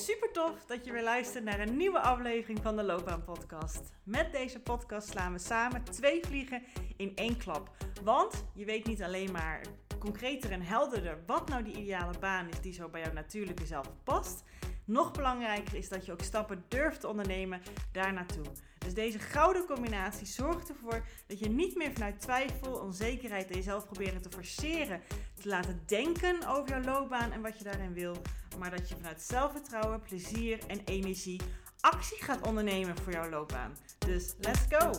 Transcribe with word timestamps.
Super 0.00 0.32
tof 0.32 0.64
dat 0.66 0.84
je 0.84 0.92
weer 0.92 1.02
luistert 1.02 1.44
naar 1.44 1.60
een 1.60 1.76
nieuwe 1.76 2.00
aflevering 2.00 2.58
van 2.62 2.76
de 2.76 2.82
Loopbaan 2.82 3.24
Podcast. 3.24 3.80
Met 4.02 4.32
deze 4.32 4.60
podcast 4.60 5.08
slaan 5.08 5.32
we 5.32 5.38
samen 5.38 5.84
twee 5.84 6.20
vliegen 6.24 6.62
in 6.96 7.12
één 7.16 7.36
klap. 7.36 7.70
Want 8.02 8.44
je 8.54 8.64
weet 8.64 8.86
niet 8.86 9.02
alleen 9.02 9.32
maar 9.32 9.60
concreter 9.98 10.50
en 10.50 10.62
helderder 10.62 11.18
wat 11.26 11.48
nou 11.48 11.62
die 11.62 11.76
ideale 11.76 12.18
baan 12.18 12.48
is 12.48 12.60
die 12.60 12.72
zo 12.72 12.88
bij 12.88 13.00
jouw 13.00 13.12
natuurlijke 13.12 13.66
zelf 13.66 13.90
past. 14.04 14.42
Nog 14.84 15.12
belangrijker 15.12 15.74
is 15.74 15.88
dat 15.88 16.06
je 16.06 16.12
ook 16.12 16.22
stappen 16.22 16.64
durft 16.68 17.00
te 17.00 17.08
ondernemen 17.08 17.60
daar 17.92 18.12
naartoe. 18.12 18.44
Dus 18.78 18.94
deze 18.94 19.18
gouden 19.18 19.66
combinatie 19.66 20.26
zorgt 20.26 20.68
ervoor 20.68 21.06
dat 21.26 21.38
je 21.38 21.48
niet 21.48 21.76
meer 21.76 21.92
vanuit 21.92 22.20
twijfel, 22.20 22.72
onzekerheid 22.72 23.50
en 23.50 23.56
jezelf 23.56 23.84
proberen 23.84 24.22
te 24.22 24.30
forceren 24.30 25.00
te 25.40 25.48
laten 25.48 25.82
denken 25.86 26.48
over 26.48 26.68
jouw 26.68 26.82
loopbaan 26.82 27.32
en 27.32 27.42
wat 27.42 27.58
je 27.58 27.64
daarin 27.64 27.92
wil, 27.92 28.16
maar 28.60 28.70
dat 28.70 28.88
je 28.88 28.94
vanuit 28.94 29.22
zelfvertrouwen, 29.22 30.00
plezier 30.00 30.58
en 30.66 30.80
energie 30.84 31.40
actie 31.80 32.22
gaat 32.22 32.46
ondernemen 32.46 32.96
voor 32.96 33.12
jouw 33.12 33.28
loopbaan. 33.28 33.76
Dus 33.98 34.34
let's 34.40 34.64
go! 34.68 34.90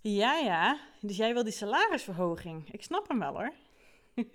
Ja, 0.00 0.38
ja. 0.38 0.80
Dus 1.00 1.16
jij 1.16 1.32
wil 1.32 1.44
die 1.44 1.52
salarisverhoging. 1.52 2.72
Ik 2.72 2.82
snap 2.82 3.08
hem 3.08 3.18
wel 3.18 3.34
hoor. 3.34 3.52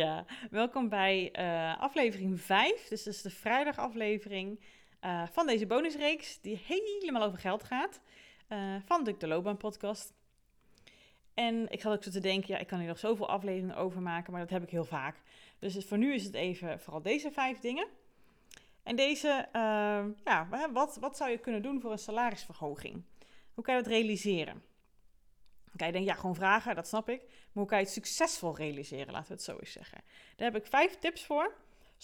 ja, 0.00 0.26
welkom 0.50 0.88
bij 0.88 1.32
uh, 1.38 1.82
aflevering 1.82 2.40
5. 2.40 2.88
Dus 2.88 3.04
dat 3.04 3.14
is 3.14 3.22
de 3.22 3.30
vrijdagaflevering 3.30 4.58
uh, 5.04 5.22
van 5.32 5.46
deze 5.46 5.66
bonusreeks 5.66 6.40
die 6.40 6.62
helemaal 6.66 7.22
over 7.22 7.38
geld 7.38 7.64
gaat. 7.64 8.00
Uh, 8.48 8.76
van 8.84 9.04
de, 9.04 9.16
de 9.16 9.26
Loopbaan 9.26 9.56
podcast. 9.56 10.12
En 11.34 11.70
ik 11.70 11.82
had 11.82 11.92
ook 11.92 12.02
zo 12.02 12.10
te 12.10 12.20
denken, 12.20 12.54
ja, 12.54 12.60
ik 12.60 12.66
kan 12.66 12.78
hier 12.78 12.88
nog 12.88 12.98
zoveel 12.98 13.28
afleveringen 13.28 13.76
over 13.76 14.00
maken, 14.02 14.32
maar 14.32 14.40
dat 14.40 14.50
heb 14.50 14.62
ik 14.62 14.70
heel 14.70 14.84
vaak. 14.84 15.16
Dus 15.58 15.84
voor 15.84 15.98
nu 15.98 16.14
is 16.14 16.24
het 16.24 16.34
even 16.34 16.80
vooral 16.80 17.02
deze 17.02 17.30
vijf 17.30 17.58
dingen. 17.58 17.86
En 18.82 18.96
deze, 18.96 19.48
ja, 20.24 20.68
wat, 20.72 20.96
wat 20.96 21.16
zou 21.16 21.30
je 21.30 21.38
kunnen 21.38 21.62
doen 21.62 21.80
voor 21.80 21.92
een 21.92 21.98
salarisverhoging? 21.98 23.02
Hoe 23.54 23.64
kan 23.64 23.74
je 23.76 23.82
dat 23.82 23.90
realiseren? 23.90 24.62
Kan 25.76 25.86
je 25.86 25.92
denken, 25.92 26.12
ja, 26.12 26.20
gewoon 26.20 26.34
vragen, 26.34 26.74
dat 26.74 26.88
snap 26.88 27.08
ik. 27.08 27.20
Maar 27.22 27.38
hoe 27.52 27.66
kan 27.66 27.78
je 27.78 27.84
het 27.84 27.92
succesvol 27.92 28.56
realiseren, 28.56 29.12
laten 29.12 29.28
we 29.28 29.34
het 29.34 29.42
zo 29.42 29.58
eens 29.58 29.72
zeggen. 29.72 30.00
Daar 30.36 30.52
heb 30.52 30.62
ik 30.62 30.66
vijf 30.70 30.98
tips 30.98 31.24
voor. 31.24 31.54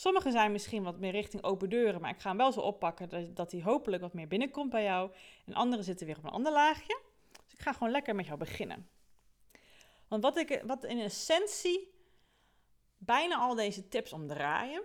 Sommige 0.01 0.31
zijn 0.31 0.53
misschien 0.53 0.83
wat 0.83 0.99
meer 0.99 1.11
richting 1.11 1.43
open 1.43 1.71
deuren, 1.71 2.01
maar 2.01 2.11
ik 2.11 2.21
ga 2.21 2.29
hem 2.29 2.39
wel 2.39 2.53
zo 2.53 2.61
oppakken 2.61 3.35
dat, 3.35 3.51
die 3.51 3.63
hopelijk 3.63 4.03
wat 4.03 4.13
meer 4.13 4.29
binnenkomt 4.29 4.71
bij 4.71 4.83
jou. 4.83 5.13
En 5.45 5.55
andere 5.55 5.83
zitten 5.83 6.07
weer 6.07 6.17
op 6.17 6.25
een 6.25 6.31
ander 6.31 6.53
laagje. 6.53 7.01
Dus 7.45 7.53
ik 7.53 7.61
ga 7.61 7.73
gewoon 7.73 7.91
lekker 7.91 8.15
met 8.15 8.27
jou 8.27 8.39
beginnen. 8.39 8.89
Want 10.09 10.23
wat, 10.23 10.37
ik, 10.37 10.63
wat 10.67 10.85
in 10.85 10.99
essentie 10.99 11.93
bijna 12.99 13.37
al 13.37 13.55
deze 13.55 13.89
tips 13.89 14.13
omdraaien, 14.13 14.83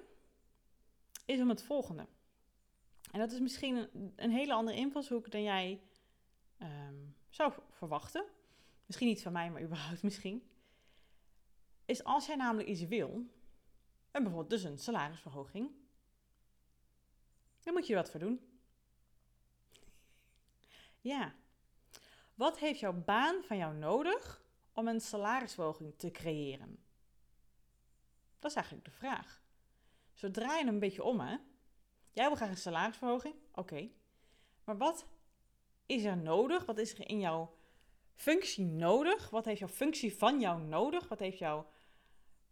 is 1.25 1.39
om 1.39 1.49
het 1.49 1.63
volgende. 1.63 2.07
En 3.11 3.19
dat 3.19 3.31
is 3.31 3.39
misschien 3.39 3.89
een, 4.15 4.31
hele 4.31 4.53
andere 4.53 4.77
invalshoek 4.77 5.31
dan 5.31 5.43
jij 5.43 5.81
um, 6.61 7.15
zou 7.29 7.53
verwachten, 7.69 8.25
misschien 8.85 9.07
niet 9.07 9.21
van 9.21 9.31
mij, 9.31 9.51
maar 9.51 9.61
überhaupt 9.61 10.03
misschien, 10.03 10.49
is 11.85 12.03
als 12.03 12.25
jij 12.25 12.35
namelijk 12.35 12.69
iets 12.69 12.85
wil, 12.87 13.25
en 14.15 14.23
bijvoorbeeld 14.23 14.61
dus 14.61 14.63
een 14.63 14.77
salarisverhoging, 14.77 15.71
dan 17.63 17.73
moet 17.73 17.87
je 17.87 17.95
wat 17.95 18.11
voor 18.11 18.19
doen. 18.19 18.59
Ja. 21.01 21.35
Wat 22.35 22.59
heeft 22.59 22.79
jouw 22.79 22.93
baan 22.93 23.43
van 23.43 23.57
jou 23.57 23.75
nodig 23.75 24.45
om 24.73 24.87
een 24.87 25.01
salarisverhoging 25.01 25.97
te 25.97 26.11
creëren? 26.11 26.83
Dat 28.39 28.49
is 28.49 28.57
eigenlijk 28.57 28.85
de 28.85 28.91
vraag. 28.91 29.43
Zodra 30.13 30.57
je 30.57 30.65
een 30.65 30.79
beetje 30.79 31.03
om, 31.03 31.19
hè? 31.19 31.37
Jij 32.11 32.27
wil 32.27 32.35
graag 32.35 32.49
een 32.49 32.57
salarisverhoging? 32.57 33.35
Oké. 33.51 33.89
Maar 34.63 34.77
wat 34.77 35.05
is 35.85 36.03
er 36.03 36.17
nodig? 36.17 36.65
Wat 36.65 36.77
is 36.77 36.93
er 36.93 37.09
in 37.09 37.19
jouw 37.19 37.55
functie 38.13 38.65
nodig? 38.65 39.29
Wat 39.29 39.45
heeft 39.45 39.59
jouw 39.59 39.67
functie 39.67 40.15
van 40.15 40.39
jou 40.39 40.61
nodig? 40.61 41.07
Wat 41.07 41.19
heeft 41.19 41.37
jouw. 41.37 41.67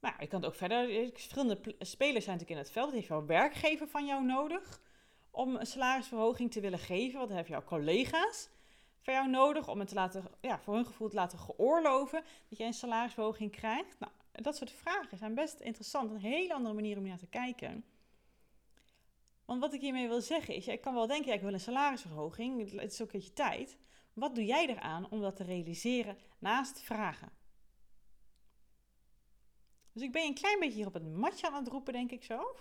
Nou, 0.04 0.16
je 0.20 0.28
kan 0.28 0.40
het 0.40 0.50
ook 0.50 0.56
verder. 0.56 1.10
Verschillende 1.12 1.60
spelers 1.80 2.26
zijn 2.26 2.38
natuurlijk 2.38 2.50
in 2.50 2.58
het 2.58 2.72
veld. 2.72 2.86
Wat 2.86 2.96
heeft 2.96 3.08
jouw 3.08 3.26
werkgever 3.26 3.88
van 3.88 4.06
jou 4.06 4.24
nodig 4.24 4.82
om 5.32 5.56
een 5.56 5.66
salarisverhoging 5.66 6.52
te 6.52 6.60
willen 6.60 6.80
geven? 6.80 7.20
Wat 7.20 7.30
hebben 7.30 7.52
jouw 7.52 7.64
collega's 7.64 8.50
van 9.02 9.14
jou 9.14 9.30
nodig 9.30 9.68
om 9.68 9.80
het 9.80 9.88
te 9.88 9.94
laten, 9.96 10.24
ja, 10.42 10.60
voor 10.60 10.74
hun 10.74 10.86
gevoel 10.86 11.10
te 11.10 11.16
laten 11.16 11.40
geoorloven 11.40 12.24
dat 12.50 12.58
jij 12.58 12.68
een 12.68 12.74
salarisverhoging 12.74 13.52
krijgt? 13.52 14.00
Nou, 14.00 14.12
dat 14.32 14.56
soort 14.56 14.72
vragen 14.72 15.18
zijn 15.18 15.36
best 15.36 15.60
interessant. 15.60 16.12
Een 16.12 16.20
hele 16.20 16.54
andere 16.54 16.76
manier 16.76 16.98
om 16.98 17.08
naar 17.08 17.18
te 17.18 17.28
kijken. 17.28 17.86
Want 19.46 19.60
wat 19.60 19.74
ik 19.74 19.82
hiermee 19.82 20.08
wil 20.08 20.22
zeggen 20.22 20.56
is, 20.56 20.66
jij 20.66 20.78
kan 20.78 20.94
wel 20.94 21.08
denken, 21.08 21.28
ja, 21.28 21.34
ik 21.34 21.42
wil 21.42 21.54
een 21.54 21.60
salarisverhoging, 21.60 22.72
het 22.80 22.92
is 22.92 23.02
ook 23.02 23.14
een 23.14 23.20
beetje 23.20 23.34
tijd. 23.34 23.78
Wat 24.14 24.36
doe 24.36 24.46
jij 24.46 24.68
eraan 24.68 25.10
om 25.10 25.22
dat 25.22 25.36
te 25.36 25.44
realiseren 25.44 26.18
naast 26.40 26.82
vragen? 26.82 27.43
Dus 29.94 30.02
ik 30.02 30.12
ben 30.12 30.26
een 30.26 30.34
klein 30.34 30.60
beetje 30.60 30.76
hier 30.76 30.88
op 30.88 30.94
het 30.94 31.14
matje 31.14 31.48
aan 31.48 31.64
het 31.64 31.68
roepen, 31.68 31.94
denk 31.94 32.12
ik 32.12 32.24
zo. 32.24 32.56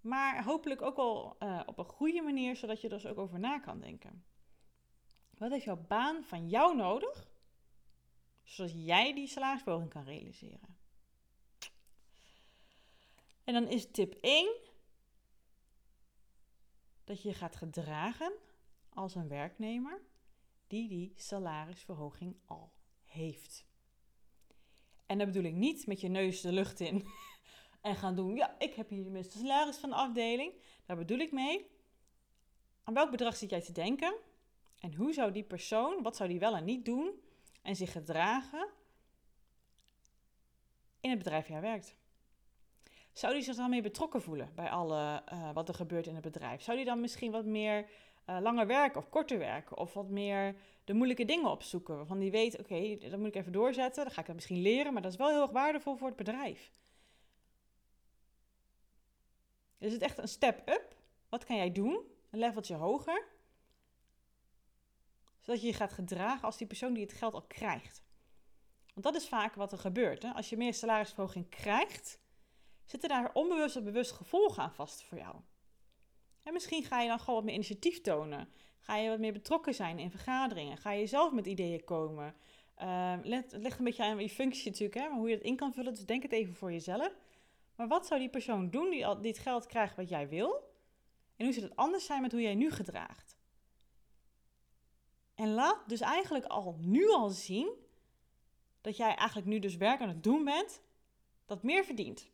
Maar 0.00 0.44
hopelijk 0.44 0.82
ook 0.82 0.96
wel 0.96 1.36
uh, 1.40 1.60
op 1.66 1.78
een 1.78 1.84
goede 1.84 2.22
manier, 2.22 2.56
zodat 2.56 2.80
je 2.80 2.88
er 2.88 2.94
dus 2.94 3.06
ook 3.06 3.18
over 3.18 3.38
na 3.38 3.58
kan 3.58 3.80
denken. 3.80 4.24
Wat 5.38 5.50
heeft 5.50 5.64
jouw 5.64 5.84
baan 5.88 6.24
van 6.24 6.48
jou 6.48 6.76
nodig, 6.76 7.28
zodat 8.42 8.84
jij 8.84 9.14
die 9.14 9.26
salarisverhoging 9.26 9.90
kan 9.90 10.04
realiseren? 10.04 10.76
En 13.44 13.54
dan 13.54 13.68
is 13.68 13.90
tip 13.90 14.14
1, 14.20 14.56
dat 17.04 17.22
je 17.22 17.28
je 17.28 17.34
gaat 17.34 17.56
gedragen 17.56 18.32
als 18.88 19.14
een 19.14 19.28
werknemer 19.28 20.02
die 20.66 20.88
die 20.88 21.12
salarisverhoging 21.16 22.36
al 22.44 22.72
heeft. 23.04 23.64
En 25.06 25.18
dat 25.18 25.26
bedoel 25.26 25.44
ik 25.44 25.54
niet 25.54 25.86
met 25.86 26.00
je 26.00 26.08
neus 26.08 26.40
de 26.40 26.52
lucht 26.52 26.80
in 26.80 27.06
en 27.80 27.96
gaan 27.96 28.14
doen, 28.14 28.34
ja, 28.34 28.54
ik 28.58 28.74
heb 28.74 28.88
hier 28.88 29.12
de 29.12 29.22
salaris 29.22 29.76
van 29.76 29.88
de 29.88 29.96
afdeling. 29.96 30.52
Daar 30.86 30.96
bedoel 30.96 31.18
ik 31.18 31.32
mee. 31.32 31.70
Aan 32.84 32.94
welk 32.94 33.10
bedrag 33.10 33.36
zit 33.36 33.50
jij 33.50 33.60
te 33.60 33.72
denken? 33.72 34.14
En 34.80 34.94
hoe 34.94 35.12
zou 35.12 35.32
die 35.32 35.44
persoon, 35.44 36.02
wat 36.02 36.16
zou 36.16 36.28
die 36.28 36.38
wel 36.38 36.56
en 36.56 36.64
niet 36.64 36.84
doen 36.84 37.22
en 37.62 37.76
zich 37.76 37.92
gedragen 37.92 38.68
in 41.00 41.10
het 41.10 41.18
bedrijf 41.18 41.46
waar 41.46 41.60
hij 41.60 41.70
werkt? 41.70 41.96
Zou 43.12 43.32
die 43.32 43.42
zich 43.42 43.56
dan 43.56 43.70
meer 43.70 43.82
betrokken 43.82 44.22
voelen 44.22 44.52
bij 44.54 44.70
alle 44.70 45.22
uh, 45.32 45.50
wat 45.52 45.68
er 45.68 45.74
gebeurt 45.74 46.06
in 46.06 46.14
het 46.14 46.22
bedrijf? 46.22 46.62
Zou 46.62 46.76
die 46.76 46.86
dan 46.86 47.00
misschien 47.00 47.30
wat 47.30 47.44
meer 47.44 47.90
uh, 48.26 48.38
langer 48.40 48.66
werken 48.66 49.00
of 49.00 49.08
korter 49.08 49.38
werken? 49.38 49.78
Of 49.78 49.94
wat 49.94 50.08
meer 50.08 50.56
de 50.84 50.94
moeilijke 50.94 51.24
dingen 51.24 51.50
opzoeken? 51.50 51.96
Waarvan 51.96 52.18
die 52.18 52.30
weet, 52.30 52.58
oké, 52.58 52.98
dat 52.98 53.18
moet 53.18 53.28
ik 53.28 53.34
even 53.34 53.52
doorzetten. 53.52 54.04
Dan 54.04 54.12
ga 54.12 54.20
ik 54.20 54.26
dat 54.26 54.34
misschien 54.34 54.62
leren, 54.62 54.92
maar 54.92 55.02
dat 55.02 55.12
is 55.12 55.18
wel 55.18 55.28
heel 55.28 55.42
erg 55.42 55.50
waardevol 55.50 55.96
voor 55.96 56.08
het 56.08 56.16
bedrijf. 56.16 56.70
Is 59.78 59.92
het 59.92 60.02
echt 60.02 60.18
een 60.18 60.28
step 60.28 60.68
up? 60.68 60.96
Wat 61.28 61.44
kan 61.44 61.56
jij 61.56 61.72
doen? 61.72 62.00
Een 62.30 62.38
leveltje 62.38 62.74
hoger? 62.74 63.26
Zodat 65.40 65.60
je 65.60 65.66
je 65.66 65.72
gaat 65.72 65.92
gedragen 65.92 66.44
als 66.44 66.56
die 66.56 66.66
persoon 66.66 66.92
die 66.92 67.02
het 67.02 67.12
geld 67.12 67.34
al 67.34 67.42
krijgt. 67.42 68.02
Want 68.94 69.06
dat 69.06 69.14
is 69.14 69.28
vaak 69.28 69.54
wat 69.54 69.72
er 69.72 69.78
gebeurt. 69.78 70.22
Hè? 70.22 70.30
Als 70.30 70.48
je 70.48 70.56
meer 70.56 70.74
salarisverhoging 70.74 71.48
krijgt, 71.48 72.18
zitten 72.84 73.08
daar 73.08 73.30
onbewust 73.32 73.76
of 73.76 73.82
bewust 73.82 74.12
gevolgen 74.12 74.62
aan 74.62 74.74
vast 74.74 75.02
voor 75.02 75.18
jou. 75.18 75.36
En 76.42 76.52
misschien 76.52 76.84
ga 76.84 77.00
je 77.00 77.08
dan 77.08 77.18
gewoon 77.18 77.34
wat 77.34 77.44
meer 77.44 77.54
initiatief 77.54 78.00
tonen. 78.00 78.52
Ga 78.84 78.96
je 78.96 79.08
wat 79.08 79.18
meer 79.18 79.32
betrokken 79.32 79.74
zijn 79.74 79.98
in 79.98 80.10
vergaderingen. 80.10 80.76
Ga 80.76 80.90
je 80.90 81.06
zelf 81.06 81.32
met 81.32 81.46
ideeën 81.46 81.84
komen. 81.84 82.34
Uh, 82.82 83.12
het 83.22 83.52
ligt 83.52 83.78
een 83.78 83.84
beetje 83.84 84.04
aan 84.04 84.18
je 84.18 84.28
functie 84.28 84.70
natuurlijk, 84.70 85.00
hè, 85.00 85.08
maar 85.08 85.18
hoe 85.18 85.28
je 85.28 85.34
het 85.34 85.44
in 85.44 85.56
kan 85.56 85.72
vullen. 85.72 85.94
Dus 85.94 86.06
denk 86.06 86.22
het 86.22 86.32
even 86.32 86.54
voor 86.54 86.72
jezelf. 86.72 87.14
Maar 87.76 87.88
wat 87.88 88.06
zou 88.06 88.20
die 88.20 88.28
persoon 88.28 88.70
doen 88.70 88.90
die 88.90 89.06
al 89.06 89.20
dit 89.20 89.38
geld 89.38 89.66
krijgt 89.66 89.96
wat 89.96 90.08
jij 90.08 90.28
wil? 90.28 90.72
En 91.36 91.44
hoe 91.44 91.54
zou 91.54 91.66
het 91.66 91.76
anders 91.76 92.06
zijn 92.06 92.22
met 92.22 92.32
hoe 92.32 92.40
jij 92.40 92.54
nu 92.54 92.70
gedraagt? 92.70 93.36
En 95.34 95.54
laat 95.54 95.88
dus 95.88 96.00
eigenlijk 96.00 96.44
al 96.44 96.76
nu 96.80 97.10
al 97.10 97.28
zien 97.28 97.72
dat 98.80 98.96
jij 98.96 99.14
eigenlijk 99.14 99.48
nu 99.48 99.58
dus 99.58 99.76
werk 99.76 100.00
aan 100.00 100.08
het 100.08 100.22
doen 100.22 100.44
bent 100.44 100.82
dat 101.46 101.62
meer 101.62 101.84
verdient. 101.84 102.30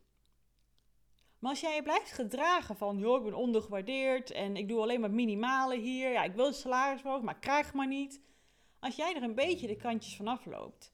Maar 1.41 1.51
als 1.51 1.61
jij 1.61 1.75
je 1.75 1.83
blijft 1.83 2.13
gedragen 2.13 2.77
van, 2.77 2.99
joh, 2.99 3.19
ik 3.19 3.25
ben 3.25 3.35
ondergewaardeerd 3.35 4.31
en 4.31 4.57
ik 4.57 4.69
doe 4.69 4.81
alleen 4.81 5.01
maar 5.01 5.11
minimale 5.11 5.77
hier. 5.77 6.13
Ja, 6.13 6.23
ik 6.23 6.35
wil 6.35 6.53
salaris 6.53 7.01
verhogen, 7.01 7.25
maar 7.25 7.35
ik 7.35 7.41
krijg 7.41 7.75
maar 7.75 7.87
niet. 7.87 8.21
Als 8.79 8.97
jij 8.97 9.17
er 9.17 9.23
een 9.23 9.35
beetje 9.35 9.67
de 9.67 9.77
kantjes 9.77 10.17
vanaf 10.17 10.47
loopt 10.47 10.93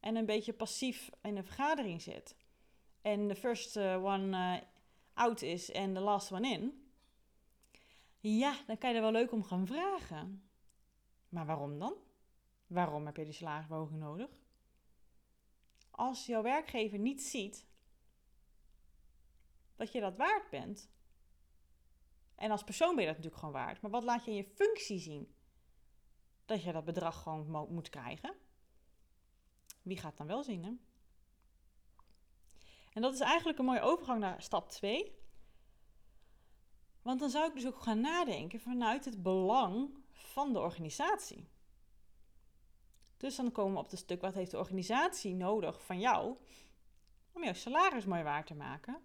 en 0.00 0.16
een 0.16 0.26
beetje 0.26 0.52
passief 0.52 1.10
in 1.22 1.36
een 1.36 1.44
vergadering 1.44 2.02
zit 2.02 2.36
en 3.06 3.28
de 3.28 3.34
first 3.34 3.76
uh, 3.76 4.04
one 4.04 4.36
uh, 4.36 4.62
out 5.14 5.42
is 5.42 5.70
en 5.70 5.94
de 5.94 6.00
last 6.00 6.32
one 6.32 6.48
in. 6.48 6.90
Ja, 8.20 8.56
dan 8.66 8.78
kan 8.78 8.90
je 8.90 8.96
er 8.96 9.02
wel 9.02 9.12
leuk 9.12 9.32
om 9.32 9.42
gaan 9.42 9.66
vragen. 9.66 10.48
Maar 11.28 11.46
waarom 11.46 11.78
dan? 11.78 11.94
Waarom 12.66 13.06
heb 13.06 13.16
je 13.16 13.24
die 13.24 13.32
salarisverhoging 13.32 14.00
nodig? 14.00 14.30
Als 15.90 16.26
jouw 16.26 16.42
werkgever 16.42 16.98
niet 16.98 17.22
ziet 17.22 17.66
dat 19.76 19.92
je 19.92 20.00
dat 20.00 20.16
waard 20.16 20.50
bent. 20.50 20.90
En 22.34 22.50
als 22.50 22.64
persoon 22.64 22.94
ben 22.94 23.04
je 23.04 23.10
dat 23.10 23.16
natuurlijk 23.16 23.42
gewoon 23.42 23.64
waard. 23.64 23.80
Maar 23.80 23.90
wat 23.90 24.04
laat 24.04 24.24
je 24.24 24.30
in 24.30 24.36
je 24.36 24.44
functie 24.44 24.98
zien? 24.98 25.34
Dat 26.44 26.62
je 26.62 26.72
dat 26.72 26.84
bedrag 26.84 27.22
gewoon 27.22 27.66
moet 27.72 27.88
krijgen. 27.88 28.34
Wie 29.82 29.96
gaat 29.96 30.16
dan 30.16 30.26
wel 30.26 30.42
zingen? 30.42 30.80
En 32.92 33.02
dat 33.02 33.14
is 33.14 33.20
eigenlijk 33.20 33.58
een 33.58 33.64
mooie 33.64 33.80
overgang 33.80 34.20
naar 34.20 34.42
stap 34.42 34.68
2. 34.70 35.14
Want 37.02 37.20
dan 37.20 37.30
zou 37.30 37.46
ik 37.46 37.54
dus 37.54 37.66
ook 37.66 37.80
gaan 37.80 38.00
nadenken 38.00 38.60
vanuit 38.60 39.04
het 39.04 39.22
belang 39.22 39.90
van 40.12 40.52
de 40.52 40.58
organisatie. 40.58 41.48
Dus 43.16 43.36
dan 43.36 43.52
komen 43.52 43.72
we 43.72 43.78
op 43.78 43.90
het 43.90 43.98
stuk 43.98 44.20
wat 44.20 44.34
heeft 44.34 44.50
de 44.50 44.58
organisatie 44.58 45.34
nodig 45.34 45.84
van 45.84 45.98
jou 45.98 46.36
om 47.32 47.44
jouw 47.44 47.52
salaris 47.52 48.04
mooi 48.04 48.22
waar 48.22 48.44
te 48.44 48.54
maken 48.54 49.02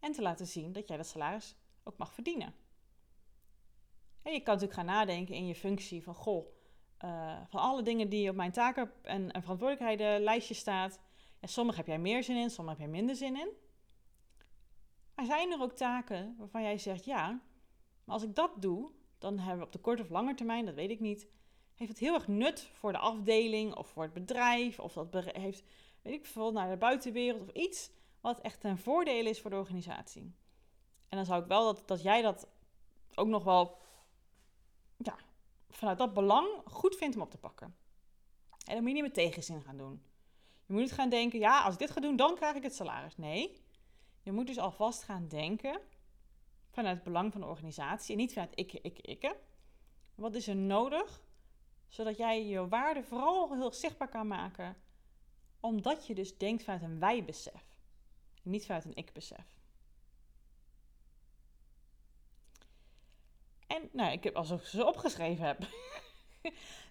en 0.00 0.12
te 0.12 0.22
laten 0.22 0.46
zien 0.46 0.72
dat 0.72 0.88
jij 0.88 0.96
dat 0.96 1.06
salaris 1.06 1.54
ook 1.82 1.96
mag 1.96 2.12
verdienen. 2.12 2.54
En 4.22 4.32
je 4.32 4.40
kan 4.40 4.54
natuurlijk 4.54 4.80
gaan 4.80 4.96
nadenken 4.96 5.34
in 5.34 5.46
je 5.46 5.54
functie 5.54 6.02
van 6.02 6.14
goh, 6.14 6.46
uh, 7.04 7.40
van 7.48 7.60
alle 7.60 7.82
dingen 7.82 8.08
die 8.08 8.30
op 8.30 8.36
mijn 8.36 8.52
taken 8.52 8.92
en, 9.02 9.30
en 9.30 9.42
verantwoordelijkheden 9.42 10.20
lijstje 10.20 10.54
staat. 10.54 11.00
En 11.40 11.48
sommige 11.48 11.78
heb 11.78 11.86
jij 11.86 11.98
meer 11.98 12.22
zin 12.22 12.36
in, 12.36 12.50
sommige 12.50 12.76
heb 12.80 12.86
jij 12.86 12.96
minder 12.98 13.16
zin 13.16 13.36
in. 13.36 13.48
Maar 15.14 15.24
zijn 15.24 15.52
er 15.52 15.60
ook 15.60 15.72
taken 15.72 16.34
waarvan 16.38 16.62
jij 16.62 16.78
zegt 16.78 17.04
ja, 17.04 17.40
maar 18.04 18.14
als 18.14 18.24
ik 18.24 18.34
dat 18.34 18.62
doe, 18.62 18.90
dan 19.18 19.38
hebben 19.38 19.58
we 19.58 19.64
op 19.64 19.72
de 19.72 19.78
korte 19.78 20.02
of 20.02 20.08
lange 20.08 20.34
termijn, 20.34 20.64
dat 20.64 20.74
weet 20.74 20.90
ik 20.90 21.00
niet, 21.00 21.26
heeft 21.74 21.90
het 21.90 22.00
heel 22.00 22.14
erg 22.14 22.28
nut 22.28 22.70
voor 22.72 22.92
de 22.92 22.98
afdeling 22.98 23.74
of 23.74 23.88
voor 23.88 24.02
het 24.02 24.12
bedrijf 24.12 24.78
of 24.78 24.92
dat 24.92 25.24
heeft, 25.24 25.64
weet 26.02 26.14
ik 26.14 26.26
veel, 26.26 26.52
naar 26.52 26.70
de 26.70 26.76
buitenwereld 26.76 27.42
of 27.42 27.54
iets 27.54 27.90
wat 28.20 28.40
echt 28.40 28.64
een 28.64 28.78
voordeel 28.78 29.26
is 29.26 29.40
voor 29.40 29.50
de 29.50 29.56
organisatie. 29.56 30.34
En 31.08 31.16
dan 31.16 31.26
zou 31.26 31.42
ik 31.42 31.48
wel 31.48 31.64
dat, 31.64 31.88
dat 31.88 32.02
jij 32.02 32.22
dat 32.22 32.48
ook 33.14 33.28
nog 33.28 33.44
wel 33.44 33.78
ja, 34.96 35.16
vanuit 35.70 35.98
dat 35.98 36.14
belang 36.14 36.48
goed 36.64 36.96
vindt 36.96 37.16
om 37.16 37.22
op 37.22 37.30
te 37.30 37.38
pakken. 37.38 37.76
En 38.66 38.74
dan 38.74 38.78
moet 38.78 38.88
je 38.88 38.94
niet 38.94 39.02
met 39.02 39.14
tegenzin 39.14 39.62
gaan 39.62 39.76
doen. 39.76 40.02
Je 40.66 40.72
moet 40.72 40.82
niet 40.82 40.92
gaan 40.92 41.08
denken, 41.08 41.38
ja, 41.38 41.62
als 41.62 41.72
ik 41.72 41.80
dit 41.80 41.90
ga 41.90 42.00
doen, 42.00 42.16
dan 42.16 42.34
krijg 42.34 42.56
ik 42.56 42.62
het 42.62 42.74
salaris. 42.74 43.16
Nee, 43.16 43.62
je 44.22 44.32
moet 44.32 44.46
dus 44.46 44.58
alvast 44.58 45.02
gaan 45.02 45.28
denken 45.28 45.80
vanuit 46.70 46.94
het 46.94 47.04
belang 47.04 47.32
van 47.32 47.40
de 47.40 47.46
organisatie 47.46 48.12
en 48.12 48.18
niet 48.20 48.32
vanuit 48.32 48.52
ik, 48.54 48.72
ik, 48.72 48.98
ik. 48.98 49.36
Wat 50.14 50.34
is 50.34 50.48
er 50.48 50.56
nodig, 50.56 51.22
zodat 51.88 52.16
jij 52.16 52.46
je 52.46 52.68
waarde 52.68 53.02
vooral 53.02 53.54
heel 53.54 53.72
zichtbaar 53.72 54.08
kan 54.08 54.26
maken, 54.26 54.76
omdat 55.60 56.06
je 56.06 56.14
dus 56.14 56.38
denkt 56.38 56.62
vanuit 56.62 56.82
een 56.82 56.98
wij-besef, 56.98 57.69
niet 58.42 58.66
vanuit 58.66 58.84
een 58.84 58.96
ik-besef. 58.96 59.58
En 63.66 63.88
nou, 63.92 64.12
ik 64.12 64.24
heb 64.24 64.36
alsof 64.36 64.60
ik 64.60 64.66
ze 64.66 64.86
opgeschreven 64.86 65.46
heb. 65.46 65.58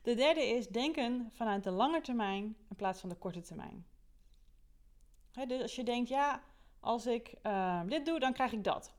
De 0.03 0.15
derde 0.15 0.41
is 0.41 0.67
denken 0.67 1.29
vanuit 1.33 1.63
de 1.63 1.71
lange 1.71 2.01
termijn 2.01 2.43
in 2.69 2.75
plaats 2.75 2.99
van 2.99 3.09
de 3.09 3.15
korte 3.15 3.41
termijn. 3.41 3.85
dus 5.47 5.61
als 5.61 5.75
je 5.75 5.83
denkt, 5.83 6.09
ja, 6.09 6.43
als 6.79 7.05
ik 7.05 7.33
uh, 7.43 7.81
dit 7.85 8.05
doe, 8.05 8.19
dan 8.19 8.33
krijg 8.33 8.51
ik 8.51 8.63
dat. 8.63 8.93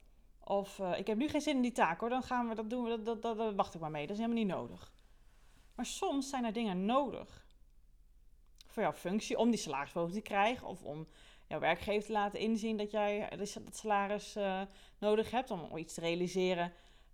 Of 0.45 0.79
uh, 0.79 0.99
ik 0.99 1.07
heb 1.07 1.17
nu 1.17 1.29
geen 1.29 1.41
zin 1.41 1.57
in 1.57 1.63
die 1.63 1.73
taak 1.73 2.01
hoor, 2.01 2.09
dan 2.09 2.23
gaan 2.23 2.49
we 2.49 2.55
dat 2.55 2.71
doen, 2.71 2.89
dat, 2.89 3.05
dat, 3.05 3.23
dat, 3.23 3.37
dat 3.37 3.55
wacht 3.55 3.75
ik 3.75 3.81
maar 3.81 3.91
mee. 3.91 4.07
Dat 4.07 4.17
is 4.17 4.23
helemaal 4.23 4.45
niet 4.45 4.55
nodig. 4.55 4.93
Maar 5.75 5.87
soms 5.87 6.29
zijn 6.29 6.45
er 6.45 6.53
dingen 6.53 6.85
nodig 6.85 7.47
voor 8.67 8.83
jouw 8.83 8.93
functie 8.93 9.39
om 9.39 9.51
die 9.51 9.59
salarisverhoging 9.59 10.17
te 10.17 10.29
krijgen 10.29 10.67
of 10.67 10.83
om 10.83 11.09
jouw 11.51 11.61
werkgever 11.61 12.07
te 12.07 12.13
laten 12.13 12.39
inzien 12.39 12.77
dat 12.77 12.91
jij 12.91 13.29
dat 13.37 13.77
salaris 13.77 14.37
uh, 14.37 14.63
nodig 14.99 15.31
hebt 15.31 15.51
om 15.51 15.77
iets 15.77 15.95
te 15.95 16.01
realiseren 16.01 16.73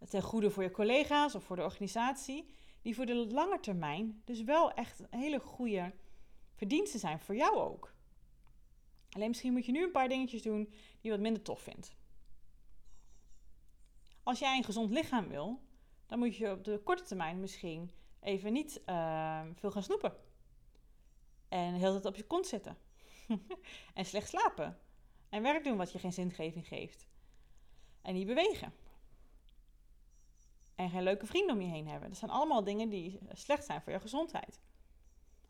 ten 0.08 0.22
goede 0.22 0.50
voor 0.50 0.62
je 0.62 0.70
collega's 0.70 1.34
of 1.34 1.44
voor 1.44 1.56
de 1.56 1.62
organisatie, 1.62 2.50
die 2.82 2.94
voor 2.94 3.06
de 3.06 3.14
lange 3.14 3.60
termijn 3.60 4.22
dus 4.24 4.42
wel 4.42 4.72
echt 4.72 5.02
hele 5.10 5.38
goede 5.38 5.92
verdiensten 6.54 7.00
zijn 7.00 7.20
voor 7.20 7.36
jou 7.36 7.56
ook. 7.56 7.94
Alleen 9.10 9.28
misschien 9.28 9.52
moet 9.52 9.66
je 9.66 9.72
nu 9.72 9.82
een 9.82 9.90
paar 9.90 10.08
dingetjes 10.08 10.42
doen 10.42 10.64
die 10.64 10.98
je 11.00 11.10
wat 11.10 11.20
minder 11.20 11.42
tof 11.42 11.60
vindt. 11.60 11.94
Als 14.22 14.38
jij 14.38 14.56
een 14.56 14.64
gezond 14.64 14.90
lichaam 14.90 15.28
wil, 15.28 15.60
dan 16.06 16.18
moet 16.18 16.36
je 16.36 16.50
op 16.50 16.64
de 16.64 16.80
korte 16.84 17.02
termijn 17.02 17.40
misschien 17.40 17.90
even 18.20 18.52
niet 18.52 18.82
uh, 18.86 19.40
veel 19.54 19.70
gaan 19.70 19.82
snoepen. 19.82 20.16
En 21.48 21.74
heel 21.74 21.92
tijd 21.92 22.04
op 22.04 22.16
je 22.16 22.26
kont 22.26 22.46
zitten. 22.46 22.85
en 23.94 24.04
slecht 24.04 24.28
slapen. 24.28 24.78
En 25.28 25.42
werk 25.42 25.64
doen 25.64 25.76
wat 25.76 25.92
je 25.92 25.98
geen 25.98 26.12
zingeving 26.12 26.66
geeft. 26.66 27.06
En 28.02 28.14
niet 28.14 28.26
bewegen 28.26 28.72
en 30.76 30.90
geen 30.90 31.02
leuke 31.02 31.26
vrienden 31.26 31.54
om 31.54 31.62
je 31.62 31.68
heen 31.68 31.88
hebben. 31.88 32.08
Dat 32.08 32.18
zijn 32.18 32.30
allemaal 32.30 32.64
dingen 32.64 32.88
die 32.88 33.18
slecht 33.32 33.64
zijn 33.64 33.82
voor 33.82 33.92
je 33.92 34.00
gezondheid. 34.00 34.60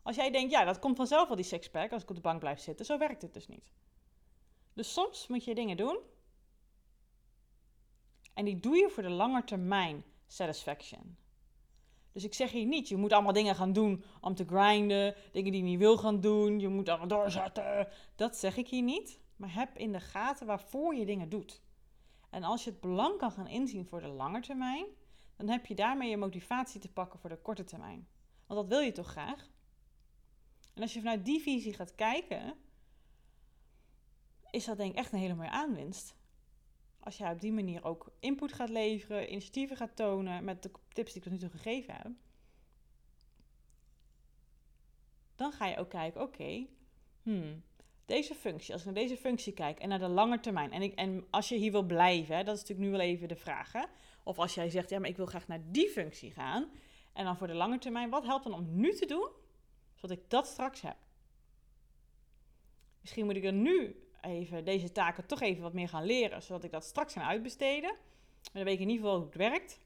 Als 0.01 0.15
jij 0.15 0.31
denkt, 0.31 0.51
ja, 0.51 0.63
dat 0.63 0.79
komt 0.79 0.97
vanzelf 0.97 1.27
wel 1.27 1.35
die 1.35 1.45
sixpack 1.45 1.91
als 1.91 2.03
ik 2.03 2.09
op 2.09 2.15
de 2.15 2.21
bank 2.21 2.39
blijf 2.39 2.59
zitten, 2.59 2.85
zo 2.85 2.97
werkt 2.97 3.21
het 3.21 3.33
dus 3.33 3.47
niet. 3.47 3.71
Dus 4.73 4.93
soms 4.93 5.27
moet 5.27 5.43
je 5.43 5.55
dingen 5.55 5.77
doen 5.77 5.99
en 8.33 8.45
die 8.45 8.59
doe 8.59 8.75
je 8.75 8.89
voor 8.89 9.03
de 9.03 9.09
lange 9.09 9.43
termijn 9.43 10.03
satisfaction. 10.27 11.17
Dus 12.17 12.25
ik 12.25 12.33
zeg 12.33 12.51
hier 12.51 12.65
niet, 12.65 12.87
je 12.87 12.97
moet 12.97 13.13
allemaal 13.13 13.33
dingen 13.33 13.55
gaan 13.55 13.73
doen 13.73 14.03
om 14.21 14.35
te 14.35 14.45
grinden, 14.45 15.15
dingen 15.31 15.51
die 15.51 15.61
je 15.61 15.67
niet 15.67 15.79
wil 15.79 15.97
gaan 15.97 16.19
doen, 16.19 16.59
je 16.59 16.67
moet 16.67 16.89
allemaal 16.89 17.07
doorzetten. 17.07 17.87
Dat 18.15 18.37
zeg 18.37 18.57
ik 18.57 18.67
hier 18.67 18.81
niet, 18.81 19.19
maar 19.35 19.53
heb 19.53 19.77
in 19.77 19.91
de 19.91 19.99
gaten 19.99 20.47
waarvoor 20.47 20.95
je 20.95 21.05
dingen 21.05 21.29
doet. 21.29 21.61
En 22.29 22.43
als 22.43 22.63
je 22.63 22.69
het 22.69 22.79
belang 22.79 23.17
kan 23.17 23.31
gaan 23.31 23.47
inzien 23.47 23.85
voor 23.85 24.01
de 24.01 24.07
lange 24.07 24.41
termijn, 24.41 24.85
dan 25.35 25.49
heb 25.49 25.65
je 25.65 25.75
daarmee 25.75 26.09
je 26.09 26.17
motivatie 26.17 26.81
te 26.81 26.91
pakken 26.91 27.19
voor 27.19 27.29
de 27.29 27.41
korte 27.41 27.63
termijn. 27.63 28.07
Want 28.47 28.59
dat 28.59 28.69
wil 28.69 28.85
je 28.85 28.91
toch 28.91 29.07
graag? 29.07 29.49
En 30.73 30.81
als 30.81 30.93
je 30.93 30.99
vanuit 30.99 31.25
die 31.25 31.41
visie 31.41 31.73
gaat 31.73 31.95
kijken, 31.95 32.53
is 34.51 34.65
dat 34.65 34.77
denk 34.77 34.91
ik 34.91 34.97
echt 34.97 35.11
een 35.11 35.19
hele 35.19 35.35
mooie 35.35 35.49
aanwinst. 35.49 36.16
Als 37.07 37.17
jij 37.17 37.31
op 37.31 37.41
die 37.41 37.53
manier 37.53 37.83
ook 37.83 38.11
input 38.19 38.53
gaat 38.53 38.69
leveren, 38.69 39.31
initiatieven 39.31 39.77
gaat 39.77 39.95
tonen 39.95 40.43
met 40.43 40.63
de 40.63 40.71
tips 40.93 41.13
die 41.13 41.21
ik 41.21 41.23
tot 41.23 41.31
nu 41.31 41.37
toe 41.39 41.49
gegeven 41.49 41.93
heb. 41.93 42.11
Dan 45.35 45.51
ga 45.51 45.65
je 45.65 45.77
ook 45.77 45.89
kijken, 45.89 46.21
oké, 46.21 46.65
hmm, 47.23 47.63
deze 48.05 48.35
functie, 48.35 48.73
als 48.73 48.81
ik 48.81 48.87
naar 48.87 49.03
deze 49.03 49.17
functie 49.17 49.53
kijk 49.53 49.79
en 49.79 49.89
naar 49.89 49.99
de 49.99 50.07
lange 50.07 50.39
termijn. 50.39 50.71
En, 50.71 50.81
ik, 50.81 50.93
en 50.93 51.27
als 51.29 51.49
je 51.49 51.55
hier 51.55 51.71
wil 51.71 51.83
blijven, 51.83 52.35
hè, 52.35 52.43
dat 52.43 52.55
is 52.55 52.61
natuurlijk 52.61 52.89
nu 52.89 52.97
wel 52.97 53.05
even 53.05 53.27
de 53.27 53.35
vraag. 53.35 53.71
Hè? 53.71 53.83
Of 54.23 54.39
als 54.39 54.53
jij 54.53 54.69
zegt, 54.69 54.89
ja, 54.89 54.99
maar 54.99 55.09
ik 55.09 55.17
wil 55.17 55.25
graag 55.25 55.47
naar 55.47 55.61
die 55.71 55.89
functie 55.89 56.31
gaan. 56.31 56.69
En 57.13 57.25
dan 57.25 57.37
voor 57.37 57.47
de 57.47 57.53
lange 57.53 57.77
termijn, 57.77 58.09
wat 58.09 58.23
helpt 58.23 58.43
dan 58.43 58.53
om 58.53 58.75
nu 58.75 58.93
te 58.93 59.05
doen, 59.05 59.29
zodat 59.93 60.17
ik 60.17 60.29
dat 60.29 60.47
straks 60.47 60.81
heb? 60.81 60.97
Misschien 63.01 63.25
moet 63.25 63.35
ik 63.35 63.43
er 63.43 63.53
nu 63.53 64.06
even 64.21 64.65
deze 64.65 64.91
taken 64.91 65.25
toch 65.25 65.41
even 65.41 65.63
wat 65.63 65.73
meer 65.73 65.89
gaan 65.89 66.05
leren, 66.05 66.43
zodat 66.43 66.63
ik 66.63 66.71
dat 66.71 66.83
straks 66.83 67.13
kan 67.13 67.23
uitbesteden. 67.23 67.89
Maar 67.89 68.53
dan 68.53 68.63
weet 68.63 68.73
ik 68.73 68.79
in 68.79 68.89
ieder 68.89 69.03
geval 69.03 69.17
hoe 69.17 69.25
het 69.25 69.35
werkt. 69.35 69.79